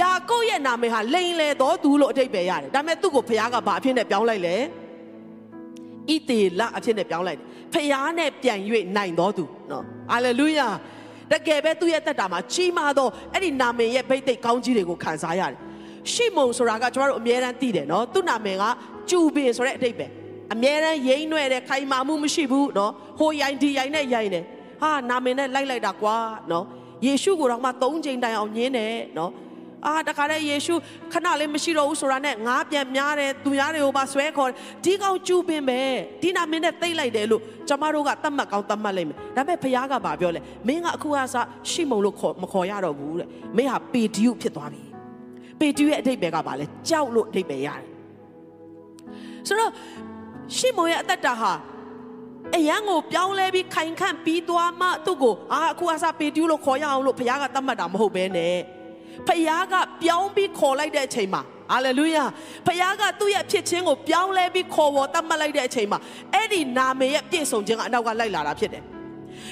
[0.00, 4.56] ယာကုပ်ရဲ့နာမည်ဟာလိန်လေတော်သူလို့အတိတ်ပဲရတယ်ဒါပေမဲ့သူ့ကိုဖခင်ကဘာအဖြစ်နဲ့ပြောင်းလိုက်လဲ
[6.12, 8.58] ဣတေလအဖြစ်နဲ့ပြောင်းလိုက်တယ်ဖခင်နဲ့ပြန်၍
[8.96, 10.66] နိုင်တော်သူနော်ဟာလေလုယာ
[11.32, 15.58] တကယ်ပဲသူ့ရဲ့တက်တာမှာကြီးမားသောအဲ့ဒီနာမည်ရဲ့ဗိတ်သိက်ကောင်းကြီးတွေကိုခံစားရတယ်
[16.12, 18.64] ရှိမုံဆိုတာကကျွန်တော်တို့အမြဲတမ်းသိတယ်နော်သူ့နာမည်က
[19.10, 20.06] ကျူပင်ဆိုတဲ့အတိတ်ပဲ
[20.52, 24.44] အမြဲတမ်းရိမ့်နွဲ့တဲ့ခိုင်မာမှုမရှိဘူးနော်ဟိုရိုင်ဒီရိုင်နဲ့ရိုင်တယ်
[24.80, 26.16] ဟာနာမည်နဲ့လိုက်လိုက်တာကွာ
[26.50, 26.64] နော်
[27.06, 29.30] ယေရှုကိုတော့မှ၃ချိန်တိုင်အောင်ညင်းတယ်နော်
[29.86, 30.74] အာတခါတည်းယေရှု
[31.12, 34.50] ခဏလေးမရှိတော့ဘူးဆိုတာနဲ့ငါပြန်များတယ်သူများတွေကိုပါဆွဲခေါ်
[34.84, 35.80] ဒီကောင်ကျူပင်ပဲ
[36.22, 44.82] ဒီနာမင်းနဲ့သိမ့်လိုက်တယ်လို့ကျမတို့ကတတ်မှတ်ကောင်းတတ်မှတ်လိုက်မယ်ဒါပေမဲ့ဘုရားကဘာပြောလဲမင်းကအခုကစားရှိမုံလို့ခေါ်မခေါ်ရတော့ဘူးတဲ့မင်းဟာပေဒီယုဖြစ်သွားပြီ
[45.60, 47.86] ပေဒီယုရဲ့အဓိပ္ပာယ်ကဘာလဲကြောက်လို့အဓိပ္ပာယ်ရတယ်
[49.48, 49.70] ဆိုတော့
[50.56, 51.52] ရှိမုံရဲ့အသက်တာဟာ
[52.56, 58.54] အရန်ကိုပြောင်းလဲပြီးခိုင်ခန့်ပြီးသွားမှသူ့ကိုအာအခုအစားပေတူးလို့ခေါ်ရအောင်လို့ဘုရားကတတ်မှတ်တာမဟုတ်ဘဲနဲ့
[59.28, 62.24] ဖခင်ကပြောင်းပြီးခေါ်လိုက်တဲ့အချိန်မှာဟာလေလုယာ
[62.66, 65.98] ဖခင်ကသူ့ရဲ့ဖြစ်ခြင်းကိုပြောင်းလဲပြီးခေါ်ဝေါ်တတ်မှတ်လိုက်တဲ့အချိန်မှာ
[66.34, 68.82] အဲ့ဒီနာမည်ရဲ့ပြည့်စုံခြင်းကအနောက်ကလိုက်လာတာဖြစ်တယ်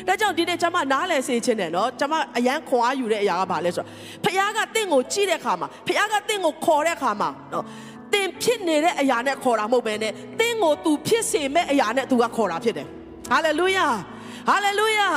[0.07, 3.88] ဒါကြောင့်ဒီနေ့ကျွန်မနားလည်စေခြင်းနဲ့နော်ကျွန်မအရန်ခွန်အားယူတဲ့အရာကဘာလဲဆိုတော့
[4.24, 7.64] ဖခင်ကတင့်ကိုကြည့်တဲ့အခါမှာဖခင်ကတင့်ကိုခေါ်တဲ့အခါမှာနော်
[8.12, 12.87] တင်ဖြစ်နေတဲ့အရာနဲ့ခေါ်တာမဟုတ်ဘဲနဲ့တင်းကို तू ဖြစ်စေမဲ့အရာနဲ့ तू ကခေါ်တာဖြစ်တယ်
[13.31, 13.87] ဟာလေလုယာ
[14.48, 15.09] ဟာလေလုယာ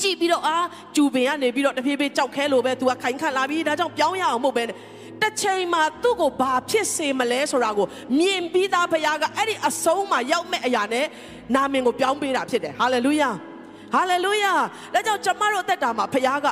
[0.00, 0.58] ကြည့်ပြီးတော့အာ
[0.96, 4.64] ဂျူပင်ကနေပြီးတော့တဖြည်းဖြည်းကြောက်ခဲလို့ပဲ तू ကခိုင်ခန့်လာပြီးဒါကြောင့်ပြောင်းရအောင်မဟုတ်ပဲ
[5.22, 7.86] တစ်ချိန်မှာသူ့ကိုဘာဖြစ်စေမလဲဆိုတာကို
[8.18, 11.06] မြင်ပြီးသားဘုရားကအဲ့ဒီအဆုံးမှာရောက်မဲ့အရာနဲ့
[11.54, 13.30] နာမင်ကိုပြောင်းပေးတာဖြစ်တယ်ဟာလေလုယာ
[13.94, 14.52] ဟာလေလုယာ
[14.94, 16.46] ဒါကြောင့်ကျမတို့အသက်တာမှာဘုရားက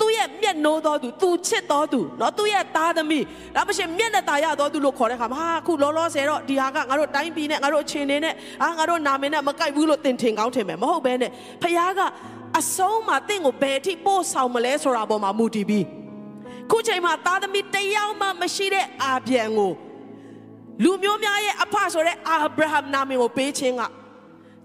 [0.00, 11.30] သူ့ ရဲ့မျက်နှိုးတော်သူသူချစ်တော်သူเนาะသူရဲ့သားသမီးဒါမှရှင်မျက်နှာตาရတော်သူလို့ခေါ်တဲ့ခါမှာဟာအခုလောလောဆယ်တော့ဒီဟာကငါတို့တိုင်းပြည်နဲ့ငါတို့အချင်းနေနဲ့အာငါတို့နာမည်နဲ့မကိုက်ဘူးလို့တင်ထင်ကောင်းထင်မယ်မဟုတ်ဘဲနဲ့
[11.62, 12.00] ဖခင်က
[12.60, 15.84] အဆုံးမှာတင့်ကိုဘယ်အထိပို့ဆောင်မလဲဆိုတာပေါ်မှာမူတည်ပြီး
[16.70, 19.72] ခုချိန်မှာသားသမီးတယောက်မှမရှိတဲ့အာပြန်ကို
[20.82, 23.82] လူမျိုးများရဲ့အဖဆိုတဲ့အာဗြဟံနာမည်ကိုပေးခြင်းက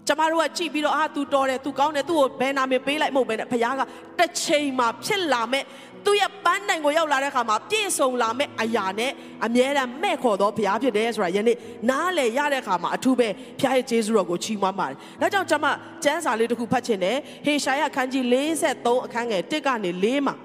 [0.06, 3.80] ကျမတို့ကကြည့်ပြီးတော့အာ तू တော်တယ် तू ကောင်းတယ် तू ကိုဘယ်နာမည်ပေးလိုက်မဟုတ်ဘဲနဲ့ဘုရားက
[4.18, 5.64] တစ်ချိန်မှာဖြစ်လာမဲ့
[6.05, 9.11] သူ့ရဲ့ပန်းတိုင်ကိုရောက်လာတဲ့အခါမှာပြည့်စုံလာမဲ့အရာနဲ့
[9.45, 11.57] အမြဲတမ်းမဲ့ခေါ်တော့ဘုရားဖြစ်တယ်ဆိုတာယနေ့
[11.89, 13.27] နားလေရတဲ့အခါမှာအထူးပဲ
[13.59, 15.67] ဘုရားရဲ့ကျေးဇူးတော်ကိုချီးမွမ်းပါတယ်။ဒါကြောင့်ကျွန်မ
[16.03, 20.35] ကျမ်းစာလေးတစ်ခုဖတ်ချင်တယ်။ဟေရှာယခန်းကြီး53အခန်းငယ်1ကနေ4မှာ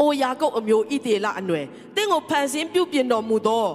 [0.00, 1.64] အိုယာကုပ်အမျိုးဣသေလအနွယ်
[1.96, 3.66] တင့်ကိုဖန်ဆင်းပြုပြင်တော်မူသော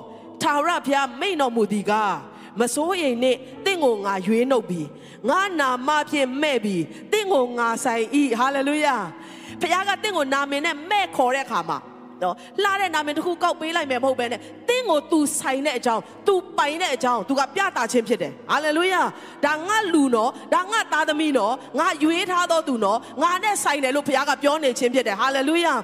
[0.42, 2.16] ထာဝရဘုရားမိန်တော်မူသည်ကား
[2.60, 4.88] မစိုးရိမ်နဲ့တင့်ကိုငါရွေးနှုတ်ပြီး
[5.30, 8.96] ငါနာမဖြင့်မဲ့ပြီးတင့်ကိုငါဆိုင်ဤဟာလေလုယာ
[9.64, 11.78] ဘုရားကတင့်ကိုနာမည်နဲ့မဲ့ခေါ်တဲ့အခါမှာ
[12.23, 19.03] နော်လှတဲ့နာမည်တစ်ခုကောက်ပေးလိုက်မယ်မဟုတ်ပဲနဲ့တင်းကို तू ဆိုင်တဲ့အကြောင်း तू ပိုင်တဲ့အကြောင်း तू ကပြတာခြင်းဖြစ်တယ်ဟာလေလုယာ
[19.47, 25.75] ဒါငါလူနော်ဒါငါသားသမီးနော်ငါရွေးထားတော်သူနော်ငါနဲ့ဆိုင်တယ်လို့ဘုရားကပြောနေခြင်းဖြစ်တယ်ဟာလေလုယာ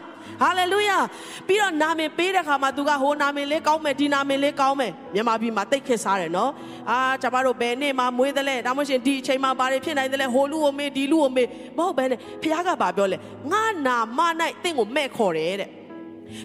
[0.42, 0.98] ဟာလေလုယာ
[1.46, 6.50] ပြီးတော့နာမည်ပေးတဲ့ခါမှာသူကဟိုနာမည်လေးကောင်းမယ်ဒီနာမည်လေးကောင်းမယ်မြန်မာပြည်မှာတိတ်ခစ်စားတယ်နော်
[6.90, 13.16] အာကျွန်တော်တို့ဘယ်နေ့မှမွေးတယ်လဲဒါမှမဟုတ်ဒီအချိန်မှာဘာတွေဖြစ်နိုင်တယ်လဲဟိုလူကိုမေးဒီလူကိုမေးမဟုတ်ဘဲနဲ့ဖခင်ကဘာပြောလဲ
[13.52, 14.20] ငါနာမ၌
[14.62, 15.70] တင့်ကိုမဲ့ခေါ်တယ်တဲ့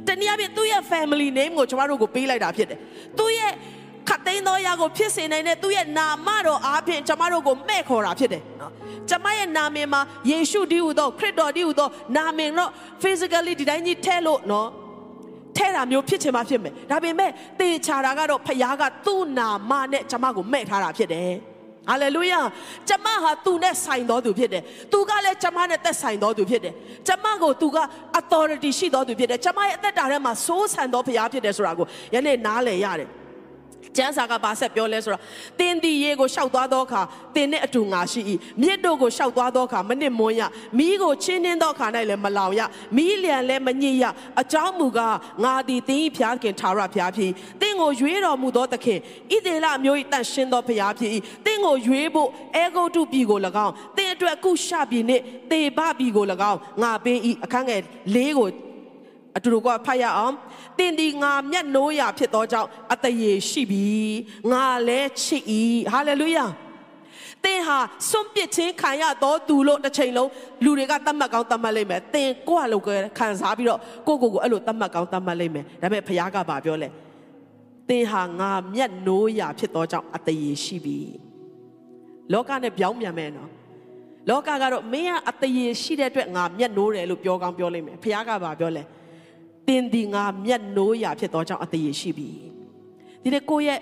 [0.06, 2.78] တနည်းအားဖြင့်သူ့ရဲ့ family name ကိုကျွန်တော်တို့ကိုပေးလိုက်တာဖြစ်တယ်
[3.18, 3.52] သူ့ရဲ့
[4.08, 8.72] ခတ်သိမ်းသောအရာကိုဖြစ်စေနိုင်တဲ့သူ့ရဲ့နာမတော်အားဖြင့်ကျွန်တော်တို့ကိုမဲ့ခေါ်တာဖြစ်တယ်နော်
[9.10, 12.70] ကျမရဲ့နာမည်မှာယေရှုတည်းဟူသောခရစ်တော်တည်းဟူသောနာမည်တော့
[13.02, 14.68] physically ဒီတိုင်းကြီးထဲလို့နော်
[15.56, 21.34] ထဲတာမျိုးဖြစ်ချင်မှဖြစ်မယ်ဒါပေမဲ့တေချာတာကတော့ဖခင်ကသူ့နာမနဲ့ကျမကိုမဲ့ထားတာဖြစ်တယ်
[21.88, 22.40] ဟာလေလုယာ
[22.88, 26.74] ကျမဟာသူနဲ့ဆိုင်တော်သူဖြစ်တယ်သူကလည်းကျမနဲ့သက်ဆိုင်တော်သူဖြစ်တယ်
[27.08, 27.78] ကျမကိုသူက
[28.20, 33.08] authority ရှိတော်သူဖြစ်တယ်ကျမရဲ့အသက်တာထဲမှာစိုးဆန်တော်ဖခင်ဖြစ်တယ်ဆိုတာကိုယနေ့နားလည်ရတယ်
[33.96, 35.22] ကျမ်းစာကဘာဆက်ပြောလဲဆိုတော့
[35.60, 37.02] တင်းဒီရေကိုရှောက်သွားသောအခါ
[37.34, 38.20] တင်းနဲ့အတူငါရှိ၏
[38.62, 40.42] မြစ်တို့ကိုရှောက်သွားသောအခါမနစ်မွန်းရ
[40.78, 42.60] မီးကိုချင်းနှင်းသောအခါ၌လည်းမလောင်ရ
[42.96, 44.04] မီးလျံလည်းမညစ်ရ
[44.40, 48.98] အကြောင်းမူကားငါသည်တင်း၏ဖျားခင်ထာဝရဖျားဖြစ်တင်းကိုရွေးတော်မူသောသခင်
[49.32, 51.16] ဣသေလမျိုး၏တန်ရှင်းသောဖျားဖြစ်
[51.46, 57.80] တင်းကိုရွေးဖို့အဲဂုတ်တုပြည်ကို၎င်းတင်းအတွက်ကုရှပြည်နှင့်တေဘပြည်ကို၎င်းငါပေး၏အခန်းငယ်
[58.14, 58.48] ၄ကို
[59.36, 60.34] အတူတူကဖတ်ရအောင်
[60.78, 63.86] တင်ဒီငါမျက်နှိုးရာဖြစ်သောကြောင့်အတရေရှိပြီ
[64.52, 65.44] ငါလည်းချစ်၏
[65.92, 66.46] ဟာလေလုယာ
[67.44, 67.78] သင်ဟာ
[68.10, 70.30] စွန့်ပစ်ခြင်းခံရတော့သူလို့တစ်ချိန်လုံး
[70.64, 76.88] လူတွေကတတ်မှတ်ကောင်းတတ်မှတ်လိမ့်မယ်သင်ကိုယ့်အလုပ်ကခံစားပြီးတော့ကိုယ့်ကိုယ်ကိုအဲ့လိုတတ်မှတ်ကောင်းတတ်မှတ်လိမ့်မယ်ဒါပေမဲ့ဘုရားကဘာပြောလဲ
[77.88, 80.98] သင်ဟာငါမျက်နှိုးရာဖြစ်သောကြောင့်အတရေရှိပြီ
[82.32, 83.50] လောကနဲ့ပြောင်းပြန်မယ်နော်
[84.30, 88.82] လောကကတော့မင်းကအတရေရှိတဲ့အတွက်ငါမျက်နှိုးတယ်လို့ပြောကောင်းပြောလိမ့်မယ်ဘုရားကဘာပြောလဲ
[89.68, 92.28] တင်းဒီငါမျက်နှိုးရာဖြစ်သောကြောင့်အတရေရှိပြီ
[93.22, 93.80] ဒီနေ့ကိုယ့်ရဲ့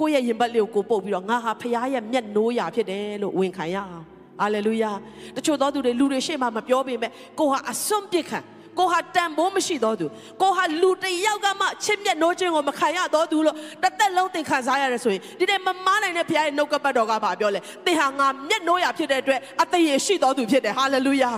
[0.00, 4.04] ကိုယ့်ရဲ့ရင်ပတ်လေးကိုကိုပုတ်ပြီးတော့ငါဟာဖခင်ရဲ့မျက်နှိုးရာဖြစ်တယ်လို့ဝန်ခံရအောင်
[4.40, 4.90] ဟာလေလုယာ
[5.36, 8.40] တချို့သောသူတွေလူတွေရှေ့မှာမပြောပေမဲ့ကိုဟာအစွန့်ပစ်ခံ
[8.78, 10.06] ကိုဟာတန်ဖိုးမရှိတော့သူ
[10.42, 21.30] ကိုဟာလူတယောက်ကမှချစ်မြတ်နိုးခြင်းကိုမခံရတော့သူလို့တစ်သက်လုံးသင်ခံစားရတယ်ဆိုရင်ဒီနေ့မမားနိုင်တဲ့ဘုရားရဲ့နှုတ်ကပတ်တော်ကဘာပြောလဲသင်ဟာငါမျက်နှိုးရာဖြစ်တဲ့အတွက်အသေးရရှိတော်သူဖြစ်တယ်ဟာလေလုယာ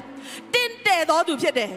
[0.54, 1.70] တင့်တယ်တော်သူဖြစ်တယ်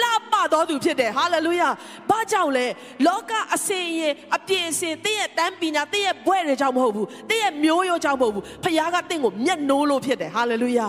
[0.00, 1.68] လှပတော်သူဖြစ်တယ်ဟာလေလုယာ
[2.10, 2.66] ဘာကြောင့်လဲ
[3.06, 10.88] လောကအစင်ရင်အပြည့်အစင်တင့်ရဲ့တန်းပညာတင့်ရဲ့ဘွဲ့တွေကြောင့်မဟုတ်ဘူးတင့်ရဲ့မျိုးရိုးကြောင့်မဟုတ်ဘူးဖခင်ကတင့်ကိုမျက်နှိုးလို့ဖြစ်တယ်ဟာလေလုယာ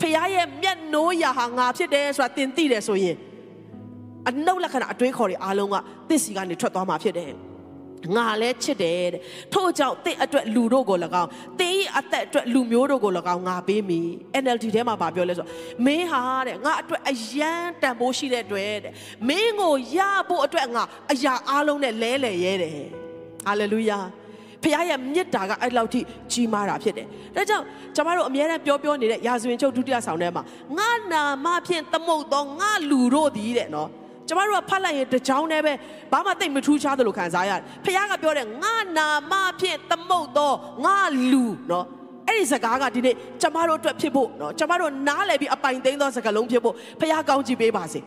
[0.00, 3.16] ဖခင်ရဲ့မျက်နှိုးရာဟာငါဖြစ်တယ်ဆိုတာတင်သိတယ်ဆိုရင်
[4.28, 5.76] အနှုတ်လက္ခဏာအတွေးခေါ်တွေအားလုံးက
[6.08, 7.32] သစ်စီကနေထွက်သွားမှာဖြစ်တယ်
[8.16, 9.20] ငါလည်းချစ်တယ်တဲ့
[9.54, 14.00] ထို့ကြောင့်တင့်အတွက်လူတို့ကို၎င်းတင်း၏အသက်အတွက်လူမျိုးတို့ကို၎င်းငါပေးမိ
[14.42, 15.46] NLD ထဲမှာဗာပြောလဲဆို
[15.84, 18.92] မင်းဟာတဲ့ငါအတွက်အယံတန်ဖိုးရှိတဲ့အတွက်တဲ့
[19.28, 22.72] မင်းကိုရဖို့အတွက်ငါအရာအားလုံးနဲ့လဲလှယ်ရဲတယ်
[23.46, 23.98] ဟာလေလုယာ
[24.64, 26.00] ဖခင်ရဲ့မြတ်တာကအဲ့လောက်ထိ
[26.32, 27.64] ကြီးမားတာဖြစ်တယ်။ဒါကြောင့်
[27.96, 30.42] ကျွန်တော်တို့အများနဲ့ပြောပြောနေတဲ့ရာဇဝင်ချုပ်ဒုတိယဆောင်ထဲမှာ
[30.78, 33.90] ငါနာမဖြင့်သမုတ်သောငါလူတို့သည်တဲ့နော်။
[34.28, 35.72] ကျမတို့ကဖတ်လိုက်ရင်တကြောင်နဲ့ပဲ
[36.12, 40.98] ဘာမှတိတ်မထူးခြားသလိုခံစားရတယ်ဖခင်ကပြောတယ်ငါနာမဖြင့်သမုတ်တော့ငါ
[41.32, 41.86] လူနော်
[42.28, 48.00] အဲ့ဒီစကားကဒီနေ့ကျမတို့အတွက်ဖြစ်ဖို့နော်ကျမတို့နားလည်ပြီးအပိုင်သိမ်းသောစကားလုံးဖြစ်ဖို့ဖခင်ကောင်းချီးပေးပါစေ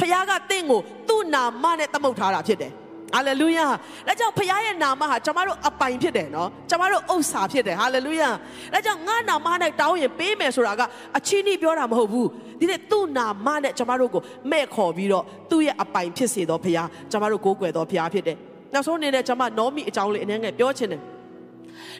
[0.00, 2.72] ဖခင်ကတင့်ကိုသူ့နာမနဲ့သမုတ်ထားတာဖြစ်တယ်
[3.14, 3.66] ဟာလေလုယာ
[4.06, 8.30] ဒါကြောင့်ဖခင်ရဲ့နာမဟာကျွန်တော်တို့အပိုင်ဖြစ်တယ်နော်ကျွန်တော်တို့ဥစ္စာဖြစ်တယ်ဟာလေလုယာ
[8.72, 10.82] ဒါကြောင့်ငါနာမနဲ့တောင်းရင်ပေးမယ်ဆိုတာက
[11.18, 12.28] အချီးနှီးပြောတာမဟုတ်ဘူး
[12.60, 18.36] ဒီနေ့သူ့နာမနဲ့ကျွန်တော်တို့ကိုမဲ့ခေါ်ပြီးတော့သူ့ရဲ့အပိုင်ဖြစ်စေတော်ဖခင်ကျွန်တော်တို့ကိုးကွယ်တော်ဖခင်ဖြစ်တယ်
[18.72, 21.00] နောက်ဆုံးအနေနဲ့ကျွန်မနောမီအကြောင်းလေးအနေငယ်ပြောချင်တယ်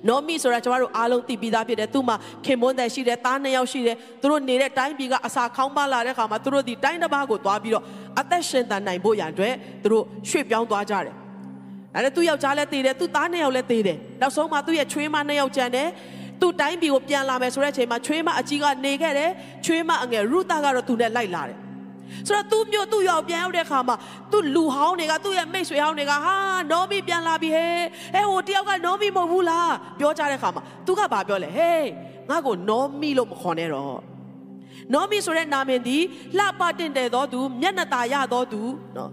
[0.08, 7.84] နော်မီဆိုတာကျမတို့အားလုံးသိပြီးသားဖြစ်တယ်သူ့မှာခင်မွန်းတဲ့ရှိတယ်သားနှစ်ယောက်ရှိတယ်သူတို့နေတဲ့တိုင်းပြည်ကအစာခေါင်းပါလာတဲ့ခါမှာသူတို့ဒီတိုင်းတစ်ပါးကိုသွားပြီးတော့
[8.20, 11.14] အသက်ရှင်တန်နိုင်ဖို့ရန်အတွက်သူတို့ရွှေ့ပြောင်းသွားကြတယ်
[11.94, 15.88] အဲ့ဒါသူ့ယောက်ျားလည်းတည်တယ်သူ့သားနှစ်ယောက်လည်းတည်တယ်နောက်ဆုံးမှသူ့ရဲ့ချွေးမနှစ်ယောက်ကျန်တယ်
[16.40, 19.30] သူ့တိုင်းပြည်ကိုပြန်လာမယ်ဆိုတဲ့အချိန်မှာချွေးမအကြီးကနေခဲ့တယ်
[19.66, 21.58] ချွေးမအငယ်ရူတာကတော့သူနဲ့လိုက်လာတယ်
[22.27, 23.95] ဆိုတော့သူ့မျိုးသူ့ရောက်ပြန်ရောက်တဲ့ခါမှာ
[24.31, 26.35] သူ့လူဟောင်းတွေကသူ့ရဲ့မိတ်ဆွေဟောင်းတွေကဟာ
[26.71, 27.75] နောမီပြန်လာပြီဟဲ့
[28.15, 31.87] အဲဟိုတယောက်ကနောမီမဟုတ်ဘူးလားပြောကြတဲ့ခါမှာသူကဘာပြောလဲဟေး
[32.29, 33.97] ငါ့ကိုနောမီလို့မခေါ်နဲ့တော့
[34.93, 35.97] နောမီဆိုတဲ့နာမည်ဒီ
[36.37, 38.61] လှပတင့်တယ်သောသူမျက်နှာตาရသောသူ
[38.97, 39.09] နော်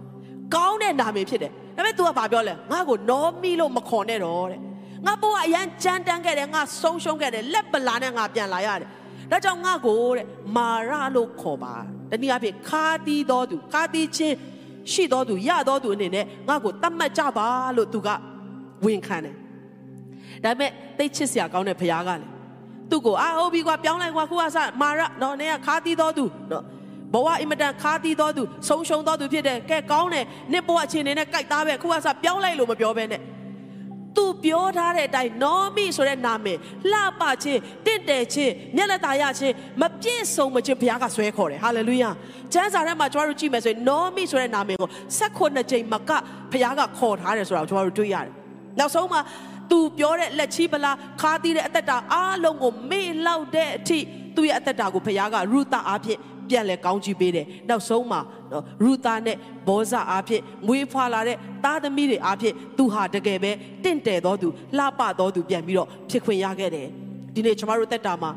[0.55, 4.59] ကောင်းတဲ့နာမည်ဖြစ်တယ်ဒါပေမဲ့ तू ကဘာပြောလဲငါ့ကိုနောမီလို့မခေါ်နဲ့တော့တဲ့
[5.05, 8.89] ငါဘိုးကအရန်ကြမ်းတမ်းခဲ့တယ်ငါဆုံးရှုံးခဲ့တယ်လက်ပလာနဲ့ငါပြန်လာရတယ်
[9.30, 10.26] ဒါကြောင့်ငါ့ကိုတဲ့
[10.56, 11.74] မာရလို့ခေါ်ပါ
[12.10, 14.36] တနည်းအားဖြင့်ခါတီးတော်သူခါတီးချင်း
[14.92, 18.08] ရှိတော်သူရတော်သူအနေနဲ့ငါ့ကိုတတ်မှတ်ကြပါလို့သူက
[18.84, 19.34] ဝန်ခံတယ်
[20.44, 22.30] ဒါပေမဲ့တိတ်ချစ်စရာကောင်းတဲ့ဖခင်ကလည်း
[22.90, 26.64] သူ့ကိုအာဟုတ်ပြီကွာပြောင်းလိုက်ကွာခုကစမာရနော်နင်ကခါတီးတော်သူနော်
[27.12, 33.20] ဘဝအင်မတန်ခါတီးတော်သူဆုံးရှုံးတော်သူဖြစ်တယ်ကဲကောင်းတယ်နှစ်ဘဝအခြေအနေနဲ့ကြိုက်သားပဲခုကစပြောင်းလိုက်လို့မပြောဘဲနဲ့
[34.16, 36.58] သူပြောထားတဲ့အတိုင်းနောမီဆိုတဲ့နာမည်
[36.92, 42.10] လှပခြင်းတင့်တယ်ခြင်းမျက်နှာသာရခြင်းမပြည့်စုံမခြင်းဘုရားကဆွဲခေါ်တယ်ဟာလေလုယာ
[42.52, 44.90] ကျမ်းစာထဲမှာကျွန်တော်တို့ကြည့်မယ်ဆိုရင်နောမီဆိုတဲ့နာမည်ကို
[45.20, 46.10] 16ကြိမ်မက
[46.52, 48.32] ဘုရားကခေါ်ထားတယ်ဆိုတာကိုကျွန်တော်တို့တွေ့ရတယ်
[48.78, 49.20] နောက်ဆုံးမှာ
[49.70, 53.98] သူပြောတဲ့လက်ချီးပလားခါသီးတဲ့အသက်တာအားလုံးကိုမေ့လောက်တဲ့အထိ
[54.36, 56.20] သူ့ရဲ့အသက်တာကိုဘုရားကရူတာအားဖြင့်
[56.50, 58.20] ပြန်လဲကောင်းချီးပေးတယ်နောက်ဆုံးမှာ
[58.52, 59.36] နော်ရူတာနဲ့
[59.68, 63.50] ဘောဇအားဖြင့်မွေးဖွာလာတဲ့သားသမီးတွေအားဖြင့်သူဟာတကယ်ပဲ
[63.84, 66.88] တင့်တယ်တော်သူလှပတော်သူပြန်ပြီးတော့ဖြစ်ခွင့်ရခဲ့တယ်
[67.34, 68.30] ဒီနေ့ကျွန်တော်တို့တက်တာမှာ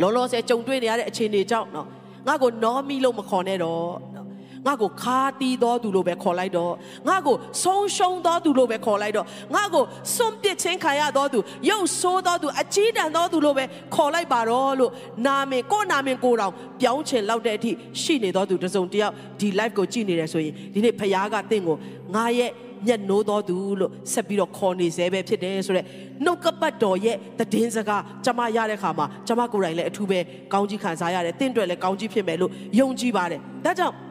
[0.00, 1.86] လောလောဆယ်ကြုံတွေ့နေရတဲ့အခြေအနေကြောင့်နော်
[2.26, 3.82] ငါ့ကိုနော်မီလို့မခေါ်နဲ့တော့
[4.16, 4.26] နော်
[4.66, 6.72] ငါ့ကိုခါတီးတော်သူလို့ပဲခေါ်လိုက်တော့
[7.08, 9.84] ငါ့ကိုဆုံးရှုံးတော်သူလို့ပဲခေါ်လိုက်တော့ငါ့ကို
[10.14, 11.38] စွန့်ပစ်ခြင်းခံရတော်သူ
[11.70, 14.92] ရုပ်ဆိုးတော်သူအကြီးတန်းတော်သူလို့ပဲခေါ်လိုက်ပါတော့လို့
[15.26, 17.70] နာမည်ကိုနာမည်ကိုတောင်ပြောင်းချင်လောက်တဲ့အထိ
[18.02, 21.76] ရှိနေတော်သူတစုံတယောက်ဒီ live ကိုကြည့်နေတယ်ဆိုရင်ဒီနေ့ဖခင်ကတင့်ကို
[22.14, 22.52] ငါရဲ့
[22.86, 25.86] ညက်နိုးတော်သူလို့ဆက်ပြီးတော့ခေါ်နေစေပဲဖြစ်တယ်ဆိုတော့
[26.24, 27.16] နှုတ်ကပတ်တော်ရဲ့
[27.52, 30.18] တည်င်းစကားကျမရတဲ့ခါမှာကျမကိုယ်တိုင်လည်းအထူးပဲ
[30.52, 32.50] ကောင်းကြီးခံစားရတယ်တင့်အတွက်လည်းကောင်းကြီးဖြစ်မယ်လို့
[32.80, 34.09] ယုံကြည်ပါတယ်ဒါကြောင့်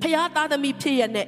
[0.00, 1.26] ဖခင်သားသမီးဖြစ်ရတဲ့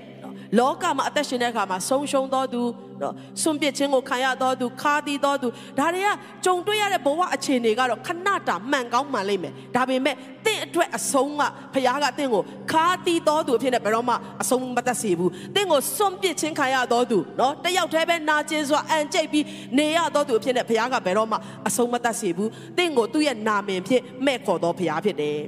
[0.58, 2.62] လောကမှာအသက်ရှင်တဲ့အခါမှာဆုံးရှုံးတော်သူ
[3.02, 5.48] နော်စွန့်ပစ်ခြင်းကိုခံရတော်သူခါတီးတော်သူ
[5.78, 6.08] ဒါတွေက
[6.44, 10.16] ကြုံတွေ့ရတဲ့ဘဝအခြေအနေကတော့ခဏတာမှန်ကောင်းမှန်လိမ့်မယ်ဒါပေမဲ့
[10.46, 11.42] တင့်အတွက်အဆုံးက
[11.74, 19.44] ဖခင်ကတင့်ကိုခါတီးတော်သူအဖြစ်နဲ့ဘယ်တော့မှအဆုံးမတတ်စေဘူးတင့်ကိုစွန့်ပစ်ခြင်းခံရတော်သူနော်တယောက်တည်းပဲနာကျင်စွာအန်ကျိတ်ပြီး
[19.78, 21.36] နေရတော်သူအဖြစ်နဲ့ဖခင်ကဘယ်တော့မှ
[21.68, 25.38] အဆုံးမတတ်စေဘူးတင့်ကိုသူ့ရဲ့နာမည်ဖြစ်မဲ့ခေါ်တော်ဖခင်ဖြစ်တယ်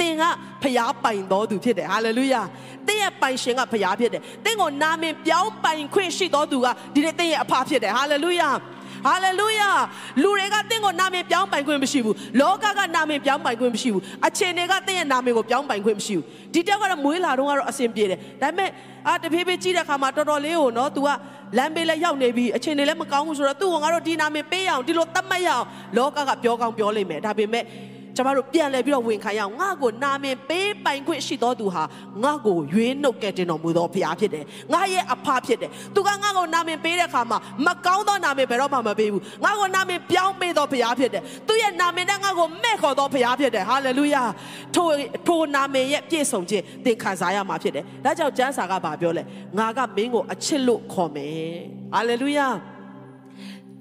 [0.00, 0.22] သင်က
[0.62, 2.40] ဖျားပိုင်တော်သူဖြစ်တယ်ဟာလေလုယာ
[2.86, 8.50] သင်ရဲ့ပိုင်ရှင်ကဖျားဖြစ်တယ်သင်ကိုနာမည်ပြောင်းပိုင်ခွင့်ရှိတော်သူကဒီနေ့သင်ရဲ့အဖဖြစ်တယ်ဟာလေလုယာ
[9.06, 9.70] ဟာလေလုယာ
[10.22, 16.24] လူတွေကတင့်ကိုနာမည်ပြောင်းပိုင်ခွင့်မရှိဘူးလောကကနာမည်ပြောင်းပိုင်ခွင့်မရှိဘူးအခြေအနေကတင့်ရဲ့နာမည်ကိုပြောင်းပိုင်ခွင့်မရှိဘူး
[16.54, 18.70] ဒီတက်ကတော့မွေးလာတော့ကတော့အဆင်ပြေတယ်ဒါပေမဲ့
[19.08, 21.08] အာတဖြည်းဖြည်းကြည့်တဲ့အခါမှာတော်တော်လေးကိုနော် तू က
[21.56, 25.64] လမ်းပေးလဲရောက်နေပြီအခြေအနေလည်းမကောင်းဘူးဆိုတော့သူ့ကိုငါတို့ဒီနာမည်ပေးရအောင်ဒီလိုသတ်မှတ်ရအောင်
[25.96, 27.64] လောကကပြောကောင်းပြောလိမ့်မယ်ဒါပေမဲ့
[28.18, 31.82] ကျမတို့ပြန်လဲပြီးတော့ဝင်ခံရအောင်ငါ့ကိုနာမည်ပေးပိုင်ခွင့်ရှိတော်သူဟာ
[32.22, 44.22] ငါ့ကိုရွေးနှုတ်ကဲတင်တော်မူသောဖခင်ဖြစ်တယ်ငါရဲ့အဖဖြစ်တယ်သူကငါ့ကိုနာမည်ပေးတဲ့အခါမှာမကောင်းသောနာမည်ဘယ်တော့မှမပေးဘူးငါ့ကိုနာမည်ပြောင်းပေးသောဖခင်ဖြစ်တယ်သူရဲ့နာမည်နဲ့ငါ့ကိုမဲ့ခေါ်သောဖခင်ဖြစ်တယ်ဟာလေလုယာ
[44.74, 44.88] ထို
[45.26, 49.22] ထိုနာမည်ရဲ့ပြည့်စုံခြင်းသင်ခံစားရမှာဖြစ်တယ်ဒါကြောင့်ကျမ်းစာကဘာပြောလဲ
[49.58, 51.58] ငါကမင်းကိုအချစ်လို့ခေါ်မယ်
[51.94, 52.48] ဟာလေလုယာ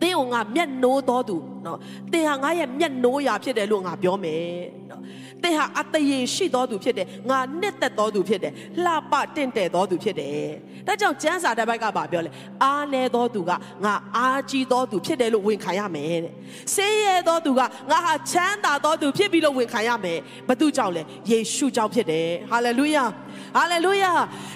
[0.02, 1.36] သင်ကငါမျက်နှိုးတော်သူ
[1.68, 1.78] နော်
[2.14, 4.46] သင်ဟာငါရဲ့မျက်နှိုးရာဖြစ်တယ်လို့ငါပြောမယ်
[4.92, 5.02] နော်
[5.44, 8.54] သင်ဟာအတရေရှိတော်သူဖြစ်တယ်ငါနှစ်သက်တော်သူဖြစ်တယ်
[8.86, 10.50] လှပတင့်တယ်တော်သူဖြစ်တယ်
[10.88, 12.32] ဒါကြောင့်ကျမ်းစာတစ်ပိုက်ကပါပြောလဲ
[12.64, 13.52] အားနေတော်သူက
[13.86, 16.34] ငါအားကြီးတော်သူဖြစ်တယ်လို့ဝန်ခံရမယ်တဲ့
[16.76, 23.04] ဆေးရဲတော်သူကငါဟာချမ်းသာတော်သူဖြစ်ပြီလို့ဝန်ခံရမယ်ဘသူကြောင့်လဲယေရှုကြောင့်ဖြစ်တယ်ဟာလေလုယာ
[23.58, 24.12] ဟာလေလုယာ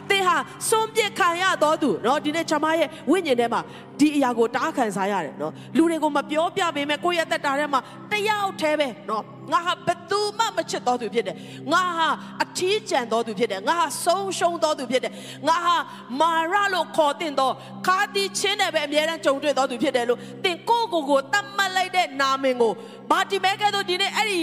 [0.09, 0.35] သင်ဟာ
[0.69, 3.61] စွန့်ပစ်ခံရတော်သူနော်ဒီနေ့ကျွန်မရဲ့ဝိညာဉ်ထဲမှာ
[3.99, 7.79] ဒီအရာကိုတားခံစားရတယ်နော်လူတွေကိုမပြောပြပေမဲ့ကိုယ့်ရဲ့သက်တာထဲမှာ
[8.11, 11.35] တယောက်တည်းပဲနော်ငါဟာဘသူမှမချစ်တော်သူဖြစ်တယ်
[11.73, 12.09] ငါဟာ
[12.43, 15.13] အထီးကျန်တော်သူဖြစ်တယ်ငါဟာဆုံးရှုံးတော်သူဖြစ်တယ်
[15.47, 15.75] ငါဟာ
[16.19, 17.53] မာရလို့ခေါ်တင်တော်
[17.87, 22.73] ခါတိချင်းနဲ့ပဲအများအားကြုံတွေ့တော်သူဖြစ်တယ်လို့တင်ကိုကိုကိုတတ်မှတ်လိုက်တဲ့နာမင်ကို
[23.09, 24.39] ဘာတိမဲကဲတော့ဒီနေ့အဲ့ဒီ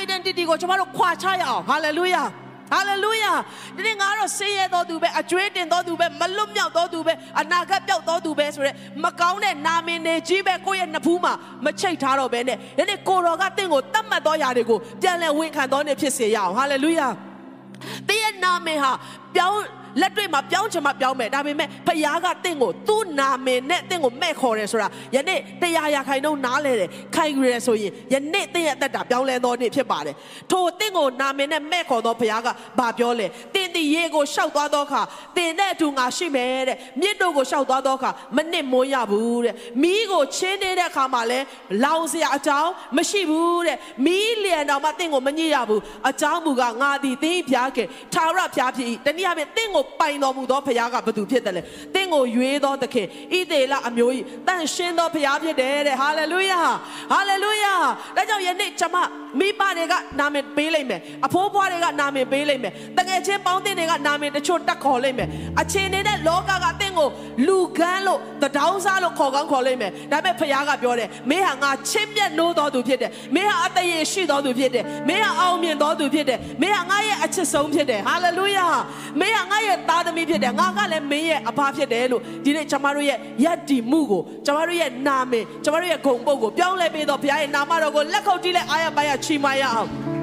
[0.00, 2.26] identity ကိုကျွန်တော်တို့ခွာချရအောင် hallelujah
[2.72, 3.32] ဟာလေလုယာ
[3.76, 11.32] ဒီနေ့ငါတော့ဆင်းရဲတော်သူပဲအကျွေးတင်တော်သူပဲမလွတ်မြောက်တော်သူပဲအနာဂတ်ပျောက်တော်သူပဲဆိုရက်မကောင်းတဲ့နာမည်တွေကြီးပဲကိုယ့်ရဲ့နှစ်ဖူးမှာ
[11.64, 17.08] မချိတ်ထားတော့ပဲနဲ့ဒီနေ့ကိုတော်ကတင့်ကိုတတ်မှတ်တော်ຢာတွေကိုပြန်လဲဝန်ခံတော်နေဖြစ်စေရအောင်ဟာလေလုယာ
[18.08, 18.92] တင်းရဲ့နာမည်ဟာ
[19.34, 19.62] ပြောင်း
[20.00, 30.14] လက်တွေ့မှာပြောင်းချင်မှပြောင်းမယ်ဒါပေမဲ့ဖခင်ကတင့်ကိုသူ့နာမည်နဲ့တင့်ကိုမဲ့ခေါ်တယ်ဆိုတာယနေ့တရားရာခိုင်နှုန်းနားလဲတယ်ခိုင်ရယ်ဆိုရင်ယနေ့တင့်ရဲ့အသက်တာပြောင်းလဲသောနေ့ဖြစ်ပါတယ်
[30.50, 35.02] ထိုတင့်ကိုနာမည်နဲ့မဲ့ခေါ်သောဖခင်ကဘာပြောလဲတင်တီရေကိုရှောက်သွားသောအခါ
[35.36, 41.38] တင်တဲ့အတူငါရှိမယ်တဲ့မြစ်တို့ကိုရှောက်သွားသောအခါမနစ်မွန်းရဘူးတဲ့မီးကိုချင်းနေတဲ့အခါမှာလဲ
[41.84, 51.62] လောင်စရာအကြောင်းမရှိဘူးတဲ့မီးလျံတော်မှတင့်ကိုမညစ်ရဘူးအကြောင်းမူကငါသည်တင်းဖျားခင်ထာဝရဖျားဖြစ်၏တနည်းအားဖြင့်တင့်ကိုပိုင်တော်မူသောဖခင်ကဘသူဖြစ်တယ်လဲ
[51.94, 56.60] တင့်ကိုရွေးသောသခင်ဣသေလအမျိုးကြီးတန်ရှင်းသောဖခင်ဖြစ်တယ်တဲ့ဟာလေလုယာ
[57.12, 57.74] ဟာလေလုယာ
[58.16, 58.96] ဒါကြောင့်ယနေ့ကျွန်မ
[59.40, 65.28] မိဘတွေကနာမည်ပေးလိုက်မယ်အဖိုးဘွားတွေကနာမည်ပေးလိုက်မယ်တကယ်ချင်းပေါင်းတင်တွေကနာမည်တချို့တက်ခေါ်လိုက်မယ်
[65.60, 67.08] အချင်းနေတဲ့လောကကတင့်ကို
[67.46, 78.66] လူကန်းလို့တဒေါင်းစားလို့ခေါ်ကောင်းခေါ်လိုက်မယ်ဒါပေမဲ့ဖခင်ကပြောတယ်မင်းဟာငါချစ်မြတ်နိုးတော်သူဖြစ်တယ်မင်းဟာအသက်ရရှိတော်သူဖြစ်တယ်မင်းဟာအောင်မြင်တော်သူဖြစ်တယ်မင်းဟာငါရဲ့အချစ်ဆုံးဖြစ်တယ်ဟာလေလုယာ
[79.20, 90.15] မင်းဟာငါရဲ့သားသမီးဖြစ်တယ်ငါကလည်းမင်းရဲ့အဖဖြစ်တယ်လို့ဒီနေ့ကျွန်မတို့ရဲ့ယက်တီမှုကိုကျွန်မတို့ရဲ့နာမည်ကျွန်မတို့ရဲ့ဂုဏ်ပုတ်ကိုပြောင်းလဲပေးတော့ဘုရားရဲ့နာမတော်ကိုလက်ခုပ်တီးလက်အားရပါရချီးမွမ်းရအောင်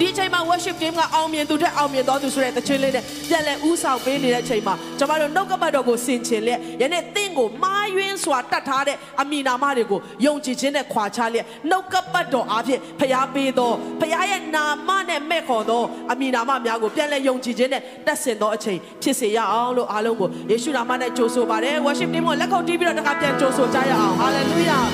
[0.00, 15.82] ဒီချိန်မှာ worship team ကအောင်မြင်သူတဲ့အောင်မြင်တော်သူဆိုတဲ့တခြင်းလေးနဲ့ပြန်လဲဥဆောင်ပေးနေတဲ့ချိန်မှာကျွန်တော်တို့နှုတ်ကပတ်တော်ကိုဆင်ခြင်လျက်ယနေ့တင့်ကိုမာယွင်းစွာတတ်ထားတဲ့အမိနာမတွေကိုယုံကြည်ခြင်းနဲ့ခွာချလျက်နှုတ်ကပတ်တော်အားဖြင့်ဖျားပေးသောဖျားရဲ့နာမနဲ့မဲ့ခေါ်သော
[16.12, 24.84] အမိနာမများကိုပြန်လဲယုံကြည်ခြင်းနဲ့တက်ဆင်သောအချိန်ဖြစ်စေရအောင်လို့အားလုံးကိုယေရှုနာမနဲ့ကြိုးဆိုပါတယ် worship team ကိုလက်ခုပ်တီးပြီးတော့တစ်ခါပြန်ကြိုးဆိုကြရအောင် hallelujah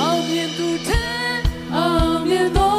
[0.00, 1.02] အောင်မြင်သူထဲ
[1.76, 2.75] အောင်မြင်တော်သူ